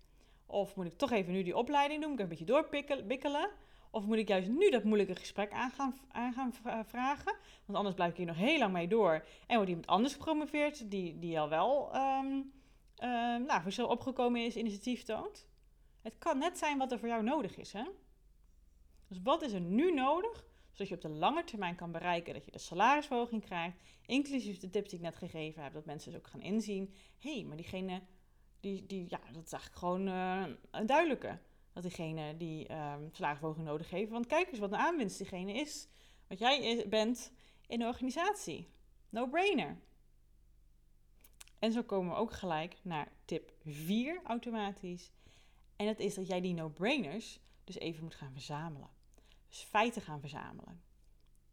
Of 0.45 0.75
moet 0.75 0.85
ik 0.85 0.97
toch 0.97 1.11
even 1.11 1.33
nu 1.33 1.43
die 1.43 1.57
opleiding 1.57 2.01
doen, 2.01 2.09
moet 2.09 2.19
ik 2.19 2.23
een 2.23 2.29
beetje 2.29 2.45
doorbikkelen. 2.45 3.49
Of 3.89 4.05
moet 4.05 4.17
ik 4.17 4.27
juist 4.27 4.47
nu 4.47 4.69
dat 4.69 4.83
moeilijke 4.83 5.15
gesprek 5.15 5.51
aan 5.51 5.71
gaan, 5.71 5.97
aan 6.11 6.33
gaan 6.33 6.53
vragen? 6.85 7.35
Want 7.65 7.77
anders 7.77 7.95
blijf 7.95 8.11
ik 8.11 8.17
hier 8.17 8.25
nog 8.25 8.35
heel 8.35 8.59
lang 8.59 8.73
mee 8.73 8.87
door. 8.87 9.25
En 9.47 9.55
wordt 9.55 9.69
iemand 9.69 9.87
anders 9.87 10.13
gepromoveerd 10.13 10.91
die, 10.91 11.19
die 11.19 11.39
al 11.39 11.49
wel 11.49 11.95
um, 11.95 12.51
nou, 13.45 13.61
voor 13.61 13.71
zo 13.71 13.85
opgekomen 13.85 14.45
is, 14.45 14.55
initiatief 14.55 15.03
toont. 15.03 15.47
Het 16.01 16.17
kan 16.17 16.37
net 16.37 16.57
zijn 16.57 16.77
wat 16.77 16.91
er 16.91 16.99
voor 16.99 17.07
jou 17.07 17.23
nodig 17.23 17.57
is. 17.57 17.73
Hè? 17.73 17.83
Dus 19.07 19.19
wat 19.23 19.41
is 19.41 19.53
er 19.53 19.61
nu 19.61 19.93
nodig, 19.93 20.45
zodat 20.71 20.87
je 20.87 20.95
op 20.95 21.01
de 21.01 21.09
lange 21.09 21.43
termijn 21.43 21.75
kan 21.75 21.91
bereiken 21.91 22.33
dat 22.33 22.45
je 22.45 22.51
de 22.51 22.57
salarisverhoging 22.57 23.43
krijgt, 23.43 23.77
inclusief 24.05 24.57
de 24.57 24.69
tips 24.69 24.89
die 24.89 24.97
ik 24.99 25.05
net 25.05 25.15
gegeven 25.15 25.63
heb, 25.63 25.73
dat 25.73 25.85
mensen 25.85 26.11
dus 26.11 26.19
ook 26.19 26.27
gaan 26.27 26.41
inzien. 26.41 26.93
Hé, 27.17 27.33
hey, 27.33 27.43
maar 27.43 27.57
diegene, 27.57 28.01
die, 28.59 28.85
die, 28.85 29.05
ja, 29.09 29.19
dat 29.31 29.45
is 29.45 29.51
eigenlijk 29.51 29.75
gewoon 29.75 30.07
uh, 30.07 30.43
een 30.71 30.85
duidelijke 30.85 31.39
dat 31.73 31.83
diegene 31.83 32.37
die 32.37 32.73
um, 32.73 33.09
salarisverhoging 33.11 33.65
nodig 33.65 33.89
heeft. 33.89 34.11
Want 34.11 34.27
kijk 34.27 34.49
eens 34.49 34.59
wat 34.59 34.71
een 34.71 34.77
aanwinst 34.77 35.17
diegene 35.17 35.53
is. 35.53 35.87
Wat 36.27 36.39
jij 36.39 36.85
bent 36.89 37.31
in 37.67 37.79
de 37.79 37.85
organisatie. 37.85 38.69
No 39.09 39.27
brainer. 39.27 39.77
En 41.59 41.71
zo 41.71 41.83
komen 41.83 42.13
we 42.13 42.19
ook 42.19 42.33
gelijk 42.33 42.77
naar 42.81 43.11
tip 43.25 43.53
4 43.63 44.21
automatisch. 44.23 45.11
En 45.75 45.85
dat 45.85 45.99
is 45.99 46.15
dat 46.15 46.27
jij 46.27 46.41
die 46.41 46.53
no-brainers 46.53 47.39
dus 47.63 47.77
even 47.77 48.03
moet 48.03 48.15
gaan 48.15 48.31
verzamelen. 48.31 48.89
Dus 49.51 49.59
feiten 49.59 50.01
gaan 50.01 50.19
verzamelen. 50.19 50.83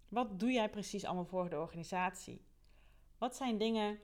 Wat 0.09 0.41
doe 0.41 0.51
jij 0.51 0.71
precies 0.71 1.05
allemaal 1.05 1.25
voor 1.25 1.51
de 1.51 1.59
organisatie? 1.59 2.45
Wat 3.19 3.37
zijn 3.37 3.59
dingen 3.59 4.01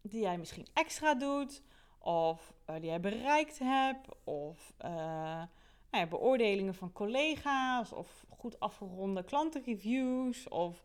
die 0.00 0.20
jij 0.20 0.38
misschien 0.38 0.66
extra 0.72 1.14
doet? 1.14 1.62
of 2.02 2.54
die 2.64 2.84
jij 2.84 3.00
bereikt 3.00 3.58
hebt, 3.58 4.08
of 4.24 4.72
nou 4.78 5.48
ja, 5.90 6.06
beoordelingen 6.06 6.74
van 6.74 6.92
collega's, 6.92 7.92
of 7.92 8.26
goed 8.28 8.60
afgeronde 8.60 9.24
klantenreviews, 9.24 10.48
of 10.48 10.84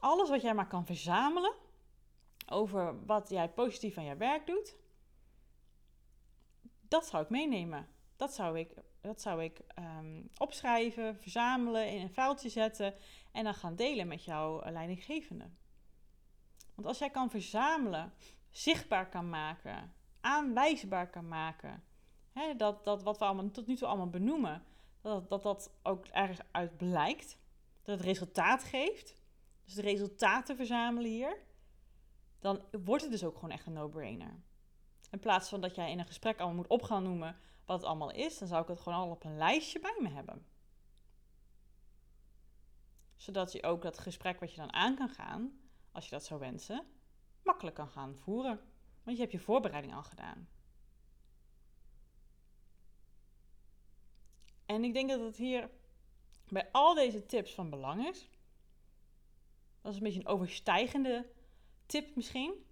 alles 0.00 0.28
wat 0.28 0.42
jij 0.42 0.54
maar 0.54 0.68
kan 0.68 0.86
verzamelen 0.86 1.54
over 2.48 3.04
wat 3.06 3.28
jij 3.28 3.48
positief 3.48 3.98
aan 3.98 4.04
je 4.04 4.16
werk 4.16 4.46
doet, 4.46 4.76
dat 6.88 7.06
zou 7.06 7.22
ik 7.22 7.30
meenemen. 7.30 7.88
Dat 8.16 8.34
zou 8.34 8.58
ik, 8.58 8.74
dat 9.06 9.20
zou 9.20 9.42
ik 9.42 9.58
ehm, 9.58 10.22
opschrijven, 10.36 11.16
verzamelen, 11.16 11.88
in 11.88 12.00
een 12.00 12.14
vuiltje 12.14 12.48
zetten 12.48 12.94
en 13.32 13.44
dan 13.44 13.54
gaan 13.54 13.76
delen 13.76 14.08
met 14.08 14.24
jouw 14.24 14.70
leidinggevende. 14.70 15.50
Want 16.74 16.86
als 16.88 16.98
jij 16.98 17.10
kan 17.10 17.30
verzamelen, 17.30 18.12
zichtbaar 18.50 19.08
kan 19.08 19.28
maken, 19.28 19.94
aanwijsbaar 20.20 21.10
kan 21.10 21.28
maken, 21.28 21.84
hè, 22.32 22.56
dat, 22.56 22.84
dat 22.84 23.02
wat 23.02 23.18
we 23.18 23.24
allemaal, 23.24 23.50
tot 23.50 23.66
nu 23.66 23.76
toe 23.76 23.88
allemaal 23.88 24.10
benoemen, 24.10 24.62
dat, 25.00 25.28
dat 25.28 25.42
dat 25.42 25.74
ook 25.82 26.06
ergens 26.06 26.40
uit 26.50 26.76
blijkt, 26.76 27.38
dat 27.82 27.96
het 27.96 28.06
resultaat 28.06 28.64
geeft, 28.64 29.14
dus 29.64 29.74
de 29.74 29.82
resultaten 29.82 30.56
verzamelen 30.56 31.10
hier, 31.10 31.36
dan 32.38 32.62
wordt 32.84 33.02
het 33.02 33.12
dus 33.12 33.24
ook 33.24 33.34
gewoon 33.34 33.50
echt 33.50 33.66
een 33.66 33.72
no-brainer. 33.72 34.42
In 35.10 35.18
plaats 35.18 35.48
van 35.48 35.60
dat 35.60 35.74
jij 35.74 35.90
in 35.90 35.98
een 35.98 36.06
gesprek 36.06 36.38
allemaal 36.38 36.56
moet 36.56 36.66
op 36.66 36.82
gaan 36.82 37.02
noemen 37.02 37.36
wat 37.66 37.76
het 37.76 37.86
allemaal 37.86 38.12
is, 38.12 38.38
dan 38.38 38.48
zou 38.48 38.62
ik 38.62 38.68
het 38.68 38.80
gewoon 38.80 38.98
al 38.98 39.10
op 39.10 39.24
een 39.24 39.36
lijstje 39.36 39.80
bij 39.80 39.96
me 40.00 40.08
hebben. 40.08 40.46
Zodat 43.16 43.52
je 43.52 43.62
ook 43.62 43.82
dat 43.82 43.98
gesprek 43.98 44.40
wat 44.40 44.50
je 44.50 44.56
dan 44.56 44.72
aan 44.72 44.96
kan 44.96 45.08
gaan, 45.08 45.60
als 45.92 46.04
je 46.04 46.10
dat 46.10 46.24
zou 46.24 46.40
wensen, 46.40 46.86
makkelijk 47.42 47.76
kan 47.76 47.88
gaan 47.88 48.16
voeren. 48.16 48.60
Want 49.02 49.16
je 49.16 49.22
hebt 49.22 49.34
je 49.34 49.44
voorbereiding 49.44 49.94
al 49.94 50.02
gedaan. 50.02 50.48
En 54.66 54.84
ik 54.84 54.92
denk 54.92 55.08
dat 55.08 55.20
het 55.20 55.36
hier 55.36 55.70
bij 56.48 56.68
al 56.72 56.94
deze 56.94 57.26
tips 57.26 57.54
van 57.54 57.70
belang 57.70 58.08
is. 58.08 58.28
Dat 59.80 59.92
is 59.92 59.96
een 59.96 60.04
beetje 60.04 60.20
een 60.20 60.26
overstijgende 60.26 61.30
tip 61.86 62.16
misschien. 62.16 62.65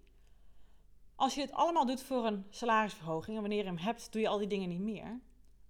Als 1.15 1.35
je 1.35 1.41
dit 1.41 1.51
allemaal 1.51 1.85
doet 1.85 2.01
voor 2.01 2.25
een 2.25 2.45
salarisverhoging 2.49 3.35
en 3.35 3.41
wanneer 3.41 3.59
je 3.59 3.69
hem 3.69 3.77
hebt, 3.77 4.11
doe 4.11 4.21
je 4.21 4.27
al 4.27 4.37
die 4.37 4.47
dingen 4.47 4.69
niet 4.69 4.79
meer. 4.79 5.19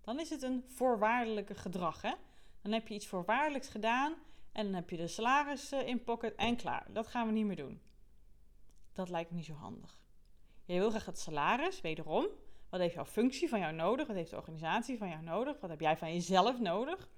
Dan 0.01 0.19
is 0.19 0.29
het 0.29 0.41
een 0.41 0.63
voorwaardelijke 0.67 1.55
gedrag. 1.55 2.01
Hè? 2.01 2.13
Dan 2.61 2.71
heb 2.71 2.87
je 2.87 2.93
iets 2.93 3.07
voorwaardelijks 3.07 3.67
gedaan 3.67 4.13
en 4.51 4.65
dan 4.65 4.73
heb 4.73 4.89
je 4.89 4.97
de 4.97 5.07
salaris 5.07 5.71
in 5.71 6.03
pocket 6.03 6.35
en 6.35 6.55
klaar. 6.55 6.85
Dat 6.89 7.07
gaan 7.07 7.27
we 7.27 7.33
niet 7.33 7.45
meer 7.45 7.55
doen. 7.55 7.81
Dat 8.93 9.09
lijkt 9.09 9.29
me 9.29 9.35
niet 9.35 9.45
zo 9.45 9.53
handig. 9.53 9.99
Je 10.65 10.79
wil 10.79 10.89
graag 10.89 11.05
het 11.05 11.19
salaris, 11.19 11.81
wederom. 11.81 12.27
Wat 12.69 12.79
heeft 12.79 12.93
jouw 12.93 13.05
functie 13.05 13.49
van 13.49 13.59
jou 13.59 13.73
nodig? 13.73 14.07
Wat 14.07 14.15
heeft 14.15 14.29
de 14.29 14.35
organisatie 14.35 14.97
van 14.97 15.09
jou 15.09 15.23
nodig? 15.23 15.59
Wat 15.59 15.69
heb 15.69 15.79
jij 15.79 15.97
van 15.97 16.13
jezelf 16.13 16.59
nodig 16.59 17.09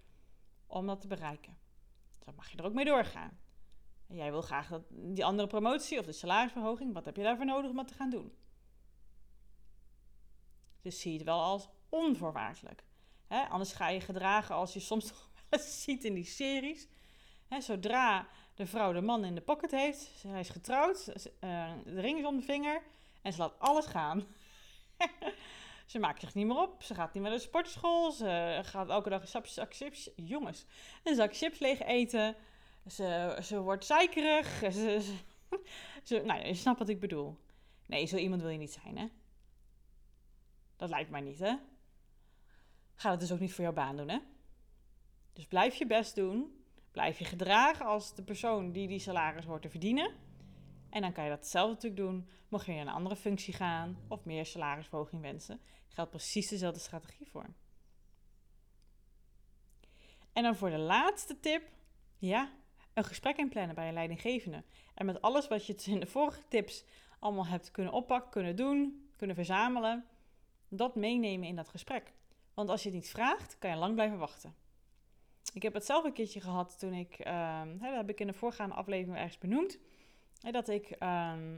om 0.67 0.87
dat 0.87 1.01
te 1.01 1.07
bereiken? 1.07 1.57
Dan 2.25 2.35
mag 2.35 2.51
je 2.51 2.57
er 2.57 2.65
ook 2.65 2.73
mee 2.73 2.85
doorgaan. 2.85 3.39
En 4.07 4.15
jij 4.15 4.31
wil 4.31 4.41
graag 4.41 4.67
dat, 4.67 4.81
die 4.89 5.25
andere 5.25 5.47
promotie 5.47 5.99
of 5.99 6.05
de 6.05 6.11
salarisverhoging, 6.11 6.93
wat 6.93 7.05
heb 7.05 7.15
je 7.15 7.23
daarvoor 7.23 7.45
nodig 7.45 7.69
om 7.69 7.75
dat 7.75 7.87
te 7.87 7.93
gaan 7.93 8.09
doen? 8.09 8.31
Dus 10.81 10.99
zie 10.99 11.13
het 11.13 11.23
wel 11.23 11.41
als 11.41 11.69
onvoorwaardelijk. 11.89 12.83
anders 13.27 13.73
ga 13.73 13.89
je 13.89 14.01
gedragen 14.01 14.55
als 14.55 14.73
je 14.73 14.79
soms 14.79 15.13
wel 15.49 15.59
ziet 15.59 16.03
in 16.03 16.13
die 16.13 16.25
series. 16.25 16.87
zodra 17.59 18.27
de 18.55 18.65
vrouw 18.65 18.93
de 18.93 19.01
man 19.01 19.25
in 19.25 19.35
de 19.35 19.41
pocket 19.41 19.71
heeft, 19.71 20.23
hij 20.27 20.39
is 20.39 20.49
getrouwd, 20.49 21.07
uh, 21.07 21.71
de 21.85 22.01
ring 22.01 22.19
is 22.19 22.25
om 22.25 22.37
de 22.37 22.43
vinger 22.45 22.81
en 23.21 23.33
ze 23.33 23.39
laat 23.39 23.59
alles 23.59 23.85
gaan. 23.85 24.27
ze 25.85 25.99
maakt 25.99 26.19
zich 26.19 26.33
niet 26.33 26.47
meer 26.47 26.61
op, 26.61 26.83
ze 26.83 26.95
gaat 26.95 27.13
niet 27.13 27.23
meer 27.23 27.31
naar 27.31 27.41
de 27.41 27.45
sportschool, 27.45 28.11
ze 28.11 28.59
gaat 28.63 28.89
elke 28.89 29.09
dag 29.09 29.33
een 29.33 29.47
zak 29.47 29.75
chips, 29.75 30.09
jongens, 30.15 30.65
een 31.03 31.15
zak 31.15 31.35
chips 31.35 31.59
leeg 31.59 31.81
eten. 31.81 32.35
Ze, 32.87 33.59
wordt 33.61 33.85
zeikerig. 33.85 34.47
Ze, 34.73 35.15
ze, 36.03 36.21
nou, 36.25 36.45
je 36.45 36.53
snapt 36.53 36.79
wat 36.79 36.89
ik 36.89 36.99
bedoel. 36.99 37.37
Nee, 37.85 38.05
zo 38.05 38.17
iemand 38.17 38.41
wil 38.41 38.51
je 38.51 38.57
niet 38.57 38.79
zijn, 38.83 38.97
hè? 38.97 39.07
Dat 40.75 40.89
lijkt 40.89 41.09
mij 41.09 41.21
niet, 41.21 41.39
hè? 41.39 41.55
Ga 42.95 43.11
het 43.11 43.19
dus 43.19 43.31
ook 43.31 43.39
niet 43.39 43.53
voor 43.53 43.63
jouw 43.63 43.73
baan 43.73 43.97
doen, 43.97 44.09
hè? 44.09 44.19
Dus 45.33 45.45
blijf 45.45 45.75
je 45.75 45.85
best 45.85 46.15
doen. 46.15 46.63
Blijf 46.91 47.19
je 47.19 47.25
gedragen 47.25 47.85
als 47.85 48.15
de 48.15 48.23
persoon 48.23 48.71
die 48.71 48.87
die 48.87 48.99
salaris 48.99 49.45
hoort 49.45 49.61
te 49.61 49.69
verdienen. 49.69 50.11
En 50.89 51.01
dan 51.01 51.11
kan 51.13 51.23
je 51.23 51.29
dat 51.29 51.47
zelf 51.47 51.69
natuurlijk 51.69 52.01
doen. 52.01 52.29
Mocht 52.47 52.65
je 52.65 52.71
in 52.71 52.77
een 52.77 52.87
andere 52.87 53.15
functie 53.15 53.53
gaan 53.53 53.97
of 54.07 54.25
meer 54.25 54.45
salarisverhoging 54.45 55.21
wensen, 55.21 55.61
geldt 55.87 56.09
precies 56.09 56.47
dezelfde 56.47 56.79
strategie 56.79 57.29
voor. 57.29 57.53
En 60.33 60.43
dan 60.43 60.55
voor 60.55 60.69
de 60.69 60.77
laatste 60.77 61.39
tip. 61.39 61.69
Ja, 62.17 62.51
een 62.97 63.03
gesprek 63.03 63.37
inplannen 63.37 63.75
bij 63.75 63.87
een 63.87 63.93
leidinggevende. 63.93 64.63
En 64.93 65.05
met 65.05 65.21
alles 65.21 65.47
wat 65.47 65.65
je 65.65 65.75
in 65.85 65.99
de 65.99 66.05
vorige 66.05 66.41
tips 66.47 66.83
allemaal 67.19 67.45
hebt 67.45 67.71
kunnen 67.71 67.93
oppakken, 67.93 68.31
kunnen 68.31 68.55
doen, 68.55 69.09
kunnen 69.15 69.35
verzamelen, 69.35 70.05
dat 70.67 70.95
meenemen 70.95 71.47
in 71.47 71.55
dat 71.55 71.69
gesprek. 71.69 72.13
Want 72.53 72.69
als 72.69 72.83
je 72.83 72.89
het 72.89 72.97
niet 72.97 73.09
vraagt, 73.09 73.57
kan 73.59 73.69
je 73.69 73.75
lang 73.75 73.93
blijven 73.93 74.17
wachten. 74.17 74.55
Ik 75.53 75.61
heb 75.61 75.73
het 75.73 75.85
zelf 75.85 76.03
een 76.03 76.13
keertje 76.13 76.41
gehad 76.41 76.79
toen 76.79 76.93
ik, 76.93 77.17
hè, 77.17 77.79
dat 77.79 77.95
heb 77.95 78.09
ik 78.09 78.19
in 78.19 78.27
de 78.27 78.33
voorgaande 78.33 78.75
aflevering 78.75 79.17
ergens 79.17 79.37
benoemd, 79.37 79.79
dat 80.51 80.67
ik 80.67 80.95
um, 80.99 81.55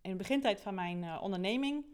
in 0.00 0.10
de 0.10 0.16
begintijd 0.16 0.60
van 0.60 0.74
mijn 0.74 1.02
uh, 1.02 1.18
onderneming, 1.22 1.84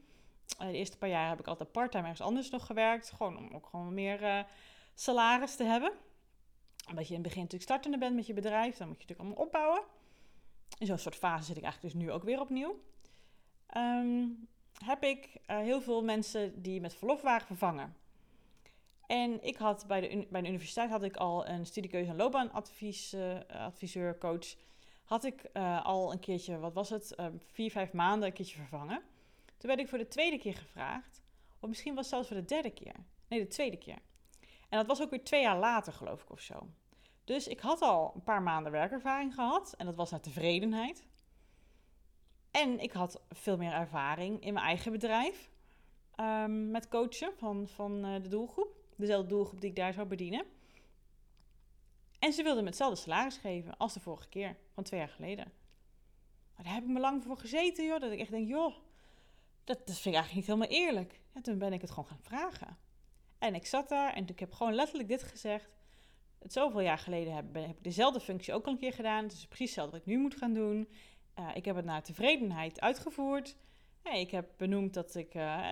uh, 0.60 0.66
de 0.66 0.76
eerste 0.76 0.98
paar 0.98 1.08
jaar 1.08 1.28
heb 1.28 1.40
ik 1.40 1.46
altijd 1.46 1.72
parttime 1.72 2.02
ergens 2.02 2.26
anders 2.26 2.50
nog 2.50 2.66
gewerkt, 2.66 3.10
gewoon 3.10 3.36
om 3.36 3.54
ook 3.54 3.66
gewoon 3.66 3.94
meer 3.94 4.22
uh, 4.22 4.40
salaris 4.94 5.56
te 5.56 5.64
hebben 5.64 5.92
omdat 6.90 7.08
je 7.08 7.14
in 7.14 7.20
het 7.20 7.28
begin 7.28 7.42
natuurlijk 7.42 7.70
startende 7.70 7.98
bent 7.98 8.14
met 8.14 8.26
je 8.26 8.32
bedrijf, 8.32 8.76
dan 8.76 8.88
moet 8.88 8.96
je 8.96 9.02
natuurlijk 9.02 9.20
allemaal 9.20 9.46
opbouwen. 9.46 9.82
In 10.78 10.86
zo'n 10.86 10.98
soort 10.98 11.14
fase 11.16 11.44
zit 11.44 11.56
ik 11.56 11.62
eigenlijk 11.62 11.94
dus 11.94 12.02
nu 12.02 12.10
ook 12.10 12.22
weer 12.22 12.40
opnieuw. 12.40 12.80
Ehm, 13.66 14.26
heb 14.84 15.02
ik 15.02 15.26
uh, 15.26 15.58
heel 15.58 15.80
veel 15.80 16.04
mensen 16.04 16.62
die 16.62 16.80
met 16.80 16.94
verlof 16.94 17.22
waren 17.22 17.46
vervangen. 17.46 17.96
En 19.06 19.42
ik 19.42 19.56
had 19.56 19.84
bij 19.86 20.00
de, 20.00 20.26
bij 20.30 20.40
de 20.40 20.48
universiteit 20.48 20.90
had 20.90 21.02
ik 21.02 21.16
al 21.16 21.48
een 21.48 21.66
studiekeuze 21.66 22.10
en 22.10 22.16
loopbaanadviseur, 22.16 23.46
uh, 23.96 24.18
coach. 24.18 24.56
Had 25.04 25.24
ik 25.24 25.44
uh, 25.52 25.84
al 25.84 26.12
een 26.12 26.20
keertje, 26.20 26.58
wat 26.58 26.74
was 26.74 26.90
het, 26.90 27.14
vier, 27.52 27.70
vijf 27.70 27.92
maanden 27.92 28.28
een 28.28 28.34
keertje 28.34 28.56
vervangen. 28.56 29.02
Toen 29.56 29.68
werd 29.68 29.80
ik 29.80 29.88
voor 29.88 29.98
de 29.98 30.08
tweede 30.08 30.38
keer 30.38 30.54
gevraagd, 30.54 31.22
of 31.60 31.68
misschien 31.68 31.94
was 31.94 32.04
het 32.04 32.14
zelfs 32.14 32.28
voor 32.28 32.36
de 32.36 32.44
derde 32.44 32.70
keer. 32.70 32.94
Nee, 33.28 33.40
de 33.40 33.46
tweede 33.46 33.76
keer. 33.76 33.98
En 34.68 34.78
dat 34.78 34.86
was 34.86 35.02
ook 35.02 35.10
weer 35.10 35.24
twee 35.24 35.42
jaar 35.42 35.58
later, 35.58 35.92
geloof 35.92 36.22
ik, 36.22 36.30
of 36.30 36.40
zo. 36.40 36.68
Dus 37.30 37.48
ik 37.48 37.60
had 37.60 37.80
al 37.80 38.12
een 38.14 38.22
paar 38.22 38.42
maanden 38.42 38.72
werkervaring 38.72 39.34
gehad 39.34 39.74
en 39.76 39.86
dat 39.86 39.94
was 39.94 40.10
naar 40.10 40.20
tevredenheid. 40.20 41.06
En 42.50 42.78
ik 42.78 42.92
had 42.92 43.22
veel 43.28 43.56
meer 43.56 43.72
ervaring 43.72 44.44
in 44.44 44.52
mijn 44.52 44.66
eigen 44.66 44.92
bedrijf 44.92 45.50
um, 46.16 46.70
met 46.70 46.88
coachen 46.88 47.32
van, 47.36 47.68
van 47.68 48.06
uh, 48.06 48.22
de 48.22 48.28
doelgroep. 48.28 48.74
Dezelfde 48.96 49.28
doelgroep 49.28 49.60
die 49.60 49.70
ik 49.70 49.76
daar 49.76 49.92
zou 49.92 50.06
bedienen. 50.06 50.44
En 52.18 52.32
ze 52.32 52.42
wilden 52.42 52.62
me 52.62 52.68
hetzelfde 52.68 53.00
salaris 53.00 53.36
geven 53.36 53.76
als 53.76 53.92
de 53.92 54.00
vorige 54.00 54.28
keer, 54.28 54.56
van 54.72 54.84
twee 54.84 55.00
jaar 55.00 55.08
geleden. 55.08 55.52
Maar 56.54 56.64
daar 56.64 56.74
heb 56.74 56.82
ik 56.82 56.90
me 56.90 57.00
lang 57.00 57.24
voor 57.24 57.38
gezeten, 57.38 57.86
joh. 57.86 58.00
Dat 58.00 58.12
ik 58.12 58.18
echt 58.18 58.30
denk, 58.30 58.48
joh, 58.48 58.74
dat, 59.64 59.78
dat 59.86 59.98
vind 59.98 60.14
ik 60.14 60.20
eigenlijk 60.20 60.34
niet 60.34 60.46
helemaal 60.46 60.84
eerlijk. 60.86 61.20
En 61.32 61.42
toen 61.42 61.58
ben 61.58 61.72
ik 61.72 61.80
het 61.80 61.90
gewoon 61.90 62.08
gaan 62.08 62.22
vragen. 62.22 62.78
En 63.38 63.54
ik 63.54 63.66
zat 63.66 63.88
daar 63.88 64.12
en 64.12 64.28
ik 64.28 64.40
heb 64.40 64.52
gewoon 64.52 64.74
letterlijk 64.74 65.08
dit 65.08 65.22
gezegd. 65.22 65.79
Het 66.40 66.52
zoveel 66.52 66.80
jaar 66.80 66.98
geleden 66.98 67.34
heb, 67.34 67.54
heb 67.54 67.76
ik 67.76 67.84
dezelfde 67.84 68.20
functie 68.20 68.54
ook 68.54 68.66
al 68.66 68.72
een 68.72 68.78
keer 68.78 68.92
gedaan. 68.92 69.22
Het 69.22 69.32
is 69.32 69.46
precies 69.46 69.66
hetzelfde 69.66 69.92
wat 69.92 70.06
ik 70.06 70.12
nu 70.12 70.18
moet 70.18 70.36
gaan 70.36 70.52
doen. 70.52 70.88
Uh, 71.38 71.48
ik 71.54 71.64
heb 71.64 71.76
het 71.76 71.84
naar 71.84 72.02
tevredenheid 72.02 72.80
uitgevoerd. 72.80 73.56
ik 74.02 74.30
heb 74.30 74.50
benoemd 74.56 74.94
dat 74.94 75.14
ik... 75.14 75.34
Uh, 75.34 75.66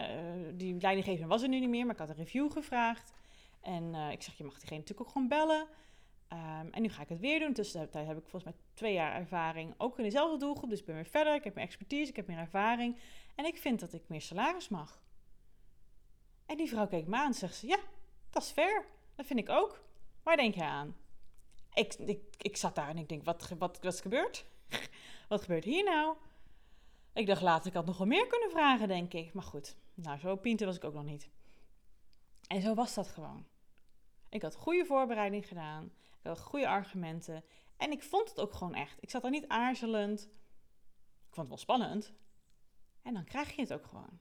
die 0.54 0.80
leidinggevende 0.80 1.28
was 1.28 1.42
er 1.42 1.48
nu 1.48 1.60
niet 1.60 1.68
meer, 1.68 1.84
maar 1.84 1.94
ik 1.94 2.00
had 2.00 2.08
een 2.08 2.14
review 2.14 2.52
gevraagd. 2.52 3.12
En 3.60 3.94
ik 3.94 4.22
zeg, 4.22 4.36
je 4.36 4.44
mag 4.44 4.58
diegene 4.58 4.78
natuurlijk 4.78 5.06
ook 5.06 5.12
gewoon 5.12 5.28
bellen. 5.28 5.66
Um, 6.32 6.72
en 6.72 6.82
nu 6.82 6.88
ga 6.88 7.02
ik 7.02 7.08
het 7.08 7.20
weer 7.20 7.38
doen. 7.38 7.52
Tussentijd 7.52 8.06
heb 8.06 8.16
ik 8.16 8.28
volgens 8.28 8.44
mij 8.44 8.54
twee 8.74 8.92
jaar 8.92 9.14
ervaring. 9.14 9.74
Ook 9.76 9.98
in 9.98 10.04
dezelfde 10.04 10.38
doelgroep, 10.38 10.70
dus 10.70 10.78
ik 10.78 10.84
ben 10.84 10.94
weer 10.94 11.06
verder. 11.06 11.34
Ik 11.34 11.44
heb 11.44 11.54
meer 11.54 11.64
expertise, 11.64 12.10
ik 12.10 12.16
heb 12.16 12.26
meer 12.26 12.38
ervaring. 12.38 12.98
En 13.34 13.44
ik 13.44 13.56
vind 13.56 13.80
dat 13.80 13.92
ik 13.92 14.02
meer 14.08 14.20
salaris 14.20 14.68
mag. 14.68 15.00
En 16.46 16.56
die 16.56 16.68
vrouw 16.68 16.86
keek 16.86 17.06
me 17.06 17.16
aan 17.16 17.26
en 17.26 17.34
zegt 17.34 17.54
ze, 17.54 17.66
ja, 17.66 17.78
dat 18.30 18.42
is 18.42 18.50
fair. 18.50 18.84
Dat 19.14 19.26
vind 19.26 19.38
ik 19.38 19.48
ook. 19.48 19.87
Waar 20.28 20.36
denk 20.36 20.54
je 20.54 20.64
aan? 20.64 20.96
Ik, 21.74 21.94
ik, 21.94 22.22
ik 22.38 22.56
zat 22.56 22.74
daar 22.74 22.88
en 22.88 22.98
ik 22.98 23.08
denk, 23.08 23.24
wat, 23.24 23.48
wat, 23.48 23.78
wat 23.80 23.92
is 23.94 24.00
gebeurd? 24.00 24.46
wat 25.28 25.40
gebeurt 25.40 25.64
hier 25.64 25.84
nou? 25.84 26.16
Ik 27.12 27.26
dacht 27.26 27.42
later, 27.42 27.66
ik 27.66 27.74
had 27.74 27.86
nog 27.86 27.98
wel 27.98 28.06
meer 28.06 28.26
kunnen 28.26 28.50
vragen, 28.50 28.88
denk 28.88 29.12
ik. 29.12 29.32
Maar 29.32 29.42
goed, 29.42 29.76
nou, 29.94 30.18
zo 30.18 30.36
pinter 30.36 30.66
was 30.66 30.76
ik 30.76 30.84
ook 30.84 30.94
nog 30.94 31.04
niet. 31.04 31.28
En 32.46 32.60
zo 32.60 32.74
was 32.74 32.94
dat 32.94 33.08
gewoon. 33.08 33.46
Ik 34.28 34.42
had 34.42 34.54
goede 34.54 34.84
voorbereiding 34.84 35.48
gedaan. 35.48 35.84
Ik 36.20 36.26
had 36.26 36.40
goede 36.40 36.68
argumenten. 36.68 37.44
En 37.76 37.90
ik 37.90 38.02
vond 38.02 38.28
het 38.28 38.40
ook 38.40 38.54
gewoon 38.54 38.74
echt. 38.74 38.96
Ik 39.00 39.10
zat 39.10 39.24
er 39.24 39.30
niet 39.30 39.48
aarzelend. 39.48 40.20
Ik 41.28 41.34
vond 41.34 41.36
het 41.36 41.48
wel 41.48 41.56
spannend. 41.56 42.12
En 43.02 43.14
dan 43.14 43.24
krijg 43.24 43.54
je 43.54 43.60
het 43.60 43.72
ook 43.72 43.86
gewoon. 43.86 44.20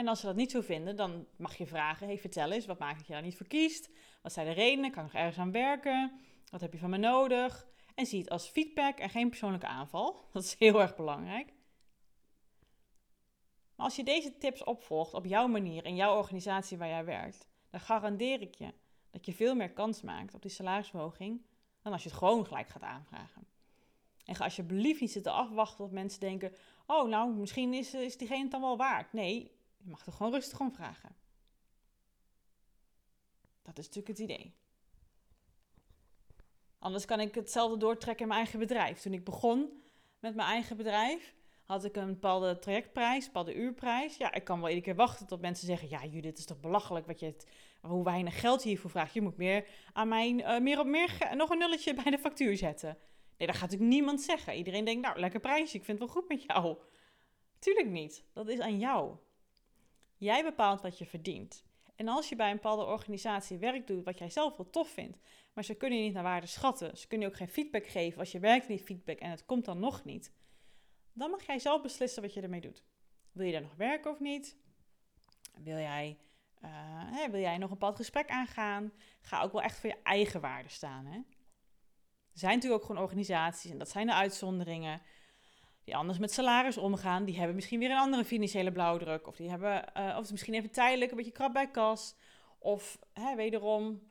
En 0.00 0.08
als 0.08 0.20
ze 0.20 0.26
dat 0.26 0.36
niet 0.36 0.50
zo 0.50 0.60
vinden, 0.60 0.96
dan 0.96 1.26
mag 1.36 1.56
je 1.56 1.66
vragen: 1.66 2.06
hey, 2.06 2.18
vertel 2.18 2.50
eens, 2.50 2.66
wat 2.66 2.78
maakt 2.78 2.98
dat 2.98 3.06
je 3.06 3.12
daar 3.12 3.22
niet 3.22 3.36
voor 3.36 3.46
kiest? 3.46 3.90
Wat 4.22 4.32
zijn 4.32 4.46
de 4.46 4.52
redenen? 4.52 4.90
Kan 4.90 5.04
ik 5.04 5.12
nog 5.12 5.20
ergens 5.20 5.38
aan 5.38 5.52
werken? 5.52 6.20
Wat 6.50 6.60
heb 6.60 6.72
je 6.72 6.78
van 6.78 6.90
me 6.90 6.96
nodig? 6.96 7.66
En 7.94 8.06
zie 8.06 8.20
het 8.20 8.30
als 8.30 8.48
feedback 8.48 8.98
en 8.98 9.10
geen 9.10 9.28
persoonlijke 9.28 9.66
aanval. 9.66 10.24
Dat 10.32 10.42
is 10.42 10.56
heel 10.58 10.80
erg 10.80 10.96
belangrijk. 10.96 11.52
Maar 13.76 13.86
als 13.86 13.96
je 13.96 14.04
deze 14.04 14.38
tips 14.38 14.64
opvolgt 14.64 15.14
op 15.14 15.24
jouw 15.26 15.46
manier 15.46 15.84
in 15.84 15.96
jouw 15.96 16.16
organisatie 16.16 16.78
waar 16.78 16.88
jij 16.88 17.04
werkt, 17.04 17.46
dan 17.70 17.80
garandeer 17.80 18.40
ik 18.40 18.54
je 18.54 18.72
dat 19.10 19.26
je 19.26 19.32
veel 19.32 19.54
meer 19.54 19.72
kans 19.72 20.02
maakt 20.02 20.34
op 20.34 20.42
die 20.42 20.50
salarisverhoging 20.50 21.42
dan 21.82 21.92
als 21.92 22.02
je 22.02 22.08
het 22.08 22.18
gewoon 22.18 22.46
gelijk 22.46 22.68
gaat 22.68 22.82
aanvragen. 22.82 23.46
En 24.24 24.34
ga 24.34 24.44
alsjeblieft 24.44 25.00
niet 25.00 25.12
zitten 25.12 25.32
afwachten 25.32 25.76
tot 25.76 25.92
mensen 25.92 26.20
denken: 26.20 26.52
oh, 26.86 27.08
nou, 27.08 27.34
misschien 27.34 27.74
is, 27.74 27.94
is 27.94 28.16
diegene 28.16 28.42
het 28.42 28.50
dan 28.50 28.60
wel 28.60 28.76
waard. 28.76 29.12
Nee, 29.12 29.58
je 29.82 29.90
mag 29.90 30.06
er 30.06 30.12
gewoon 30.12 30.32
rustig 30.32 30.60
om 30.60 30.72
vragen. 30.72 31.16
Dat 33.62 33.78
is 33.78 33.86
natuurlijk 33.86 34.18
het 34.18 34.28
idee. 34.28 34.54
Anders 36.78 37.04
kan 37.04 37.20
ik 37.20 37.34
hetzelfde 37.34 37.76
doortrekken 37.76 38.22
in 38.22 38.28
mijn 38.28 38.40
eigen 38.40 38.58
bedrijf. 38.58 39.00
Toen 39.00 39.12
ik 39.12 39.24
begon 39.24 39.82
met 40.18 40.34
mijn 40.34 40.48
eigen 40.48 40.76
bedrijf, 40.76 41.34
had 41.64 41.84
ik 41.84 41.96
een 41.96 42.06
bepaalde 42.06 42.58
trajectprijs, 42.58 43.26
bepaalde 43.26 43.54
uurprijs. 43.54 44.16
Ja, 44.16 44.32
ik 44.32 44.44
kan 44.44 44.60
wel 44.60 44.68
iedere 44.68 44.86
keer 44.86 44.94
wachten 44.94 45.26
tot 45.26 45.40
mensen 45.40 45.66
zeggen: 45.66 45.88
Ja, 45.88 46.04
Judith, 46.04 46.38
is 46.38 46.44
toch 46.44 46.60
belachelijk 46.60 47.06
wat 47.06 47.20
je 47.20 47.26
het, 47.26 47.46
hoe 47.80 48.04
weinig 48.04 48.40
geld 48.40 48.62
je 48.62 48.68
hiervoor 48.68 48.90
vraagt. 48.90 49.14
Je 49.14 49.20
moet 49.20 49.36
meer 49.36 49.66
aan 49.92 50.08
mijn, 50.08 50.38
uh, 50.38 50.58
meer 50.58 50.78
op 50.78 50.86
meer, 50.86 51.30
nog 51.34 51.50
een 51.50 51.58
nulletje 51.58 51.94
bij 51.94 52.10
de 52.10 52.18
factuur 52.18 52.56
zetten. 52.56 52.98
Nee, 53.36 53.48
dat 53.48 53.56
gaat 53.56 53.70
natuurlijk 53.70 53.90
niemand 53.90 54.20
zeggen. 54.20 54.54
Iedereen 54.54 54.84
denkt: 54.84 55.06
Nou, 55.06 55.20
lekker 55.20 55.40
prijsje, 55.40 55.76
ik 55.76 55.84
vind 55.84 55.98
het 55.98 56.08
wel 56.08 56.16
goed 56.16 56.28
met 56.28 56.42
jou. 56.42 56.76
Tuurlijk 57.58 57.88
niet. 57.88 58.24
Dat 58.32 58.48
is 58.48 58.60
aan 58.60 58.78
jou. 58.78 59.16
Jij 60.20 60.42
bepaalt 60.42 60.80
wat 60.80 60.98
je 60.98 61.06
verdient. 61.06 61.64
En 61.96 62.08
als 62.08 62.28
je 62.28 62.36
bij 62.36 62.50
een 62.50 62.56
bepaalde 62.56 62.84
organisatie 62.84 63.58
werk 63.58 63.86
doet 63.86 64.04
wat 64.04 64.18
jij 64.18 64.30
zelf 64.30 64.56
wel 64.56 64.70
tof 64.70 64.88
vindt, 64.88 65.18
maar 65.52 65.64
ze 65.64 65.74
kunnen 65.74 65.98
je 65.98 66.04
niet 66.04 66.14
naar 66.14 66.22
waarde 66.22 66.46
schatten, 66.46 66.96
ze 66.96 67.06
kunnen 67.06 67.26
je 67.26 67.32
ook 67.32 67.38
geen 67.38 67.48
feedback 67.48 67.86
geven 67.86 68.18
als 68.18 68.32
je 68.32 68.38
werkt 68.38 68.68
niet 68.68 68.82
feedback 68.82 69.18
en 69.18 69.30
het 69.30 69.46
komt 69.46 69.64
dan 69.64 69.78
nog 69.78 70.04
niet, 70.04 70.32
dan 71.12 71.30
mag 71.30 71.46
jij 71.46 71.58
zelf 71.58 71.82
beslissen 71.82 72.22
wat 72.22 72.34
je 72.34 72.40
ermee 72.40 72.60
doet. 72.60 72.84
Wil 73.32 73.46
je 73.46 73.52
daar 73.52 73.62
nog 73.62 73.74
werken 73.76 74.10
of 74.10 74.20
niet? 74.20 74.56
Wil 75.58 75.76
jij, 75.76 76.18
uh, 76.64 77.24
wil 77.30 77.40
jij 77.40 77.58
nog 77.58 77.70
een 77.70 77.78
bepaald 77.78 77.96
gesprek 77.96 78.28
aangaan? 78.28 78.92
Ga 79.20 79.42
ook 79.42 79.52
wel 79.52 79.62
echt 79.62 79.78
voor 79.78 79.90
je 79.90 80.02
eigen 80.02 80.40
waarde 80.40 80.68
staan. 80.68 81.06
Hè? 81.06 81.16
Er 82.32 82.38
zijn 82.38 82.54
natuurlijk 82.54 82.82
ook 82.82 82.88
gewoon 82.88 83.02
organisaties, 83.02 83.70
en 83.70 83.78
dat 83.78 83.90
zijn 83.90 84.06
de 84.06 84.14
uitzonderingen, 84.14 85.00
die 85.84 85.96
anders 85.96 86.18
met 86.18 86.32
salaris 86.32 86.76
omgaan. 86.76 87.24
Die 87.24 87.36
hebben 87.36 87.54
misschien 87.54 87.78
weer 87.78 87.90
een 87.90 87.96
andere 87.96 88.24
financiële 88.24 88.72
blauwdruk. 88.72 89.26
Of 89.26 89.36
die 89.36 89.50
hebben, 89.50 89.84
uh, 89.96 90.16
of 90.18 90.30
misschien 90.30 90.54
even 90.54 90.70
tijdelijk 90.70 91.10
een 91.10 91.16
beetje 91.16 91.32
krap 91.32 91.52
bij 91.52 91.70
kas. 91.70 92.14
Of 92.58 92.98
hè, 93.12 93.34
wederom, 93.36 94.02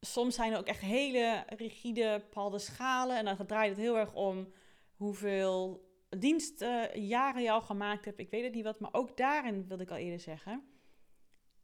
soms 0.00 0.34
zijn 0.34 0.52
er 0.52 0.58
ook 0.58 0.66
echt 0.66 0.80
hele 0.80 1.44
rigide 1.56 2.18
bepaalde 2.20 2.58
schalen. 2.58 3.16
En 3.16 3.24
dan 3.24 3.46
draait 3.46 3.70
het 3.70 3.78
heel 3.78 3.98
erg 3.98 4.14
om 4.14 4.52
hoeveel 4.96 5.88
dienstjaren 6.18 7.42
je 7.42 7.50
al 7.50 7.62
gemaakt 7.62 8.04
hebt. 8.04 8.18
Ik 8.18 8.30
weet 8.30 8.44
het 8.44 8.54
niet 8.54 8.64
wat, 8.64 8.80
maar 8.80 8.92
ook 8.92 9.16
daarin 9.16 9.68
wilde 9.68 9.82
ik 9.82 9.90
al 9.90 9.96
eerder 9.96 10.20
zeggen. 10.20 10.68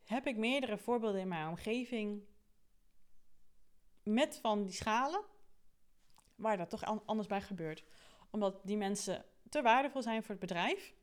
Heb 0.05 0.27
ik 0.27 0.37
meerdere 0.37 0.79
voorbeelden 0.79 1.21
in 1.21 1.29
mijn 1.29 1.49
omgeving 1.49 2.23
met 4.03 4.39
van 4.43 4.63
die 4.63 4.73
schalen, 4.73 5.25
waar 6.35 6.57
dat 6.57 6.71
toch 6.71 7.05
anders 7.07 7.29
bij 7.29 7.41
gebeurt. 7.41 7.85
Omdat 8.31 8.61
die 8.65 8.77
mensen 8.77 9.25
te 9.51 9.63
waardevol 9.63 10.03
zijn 10.03 10.23
voor 10.23 10.31
het 10.31 10.41
bedrijf. 10.41 10.95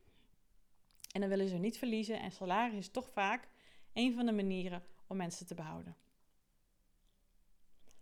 En 1.12 1.20
dan 1.20 1.28
willen 1.28 1.48
ze 1.48 1.56
niet 1.56 1.78
verliezen. 1.78 2.20
En 2.20 2.32
salaris 2.32 2.78
is 2.78 2.90
toch 2.90 3.10
vaak 3.10 3.48
een 3.92 4.14
van 4.14 4.26
de 4.26 4.32
manieren 4.32 4.82
om 5.06 5.16
mensen 5.16 5.46
te 5.46 5.54
behouden. 5.54 5.96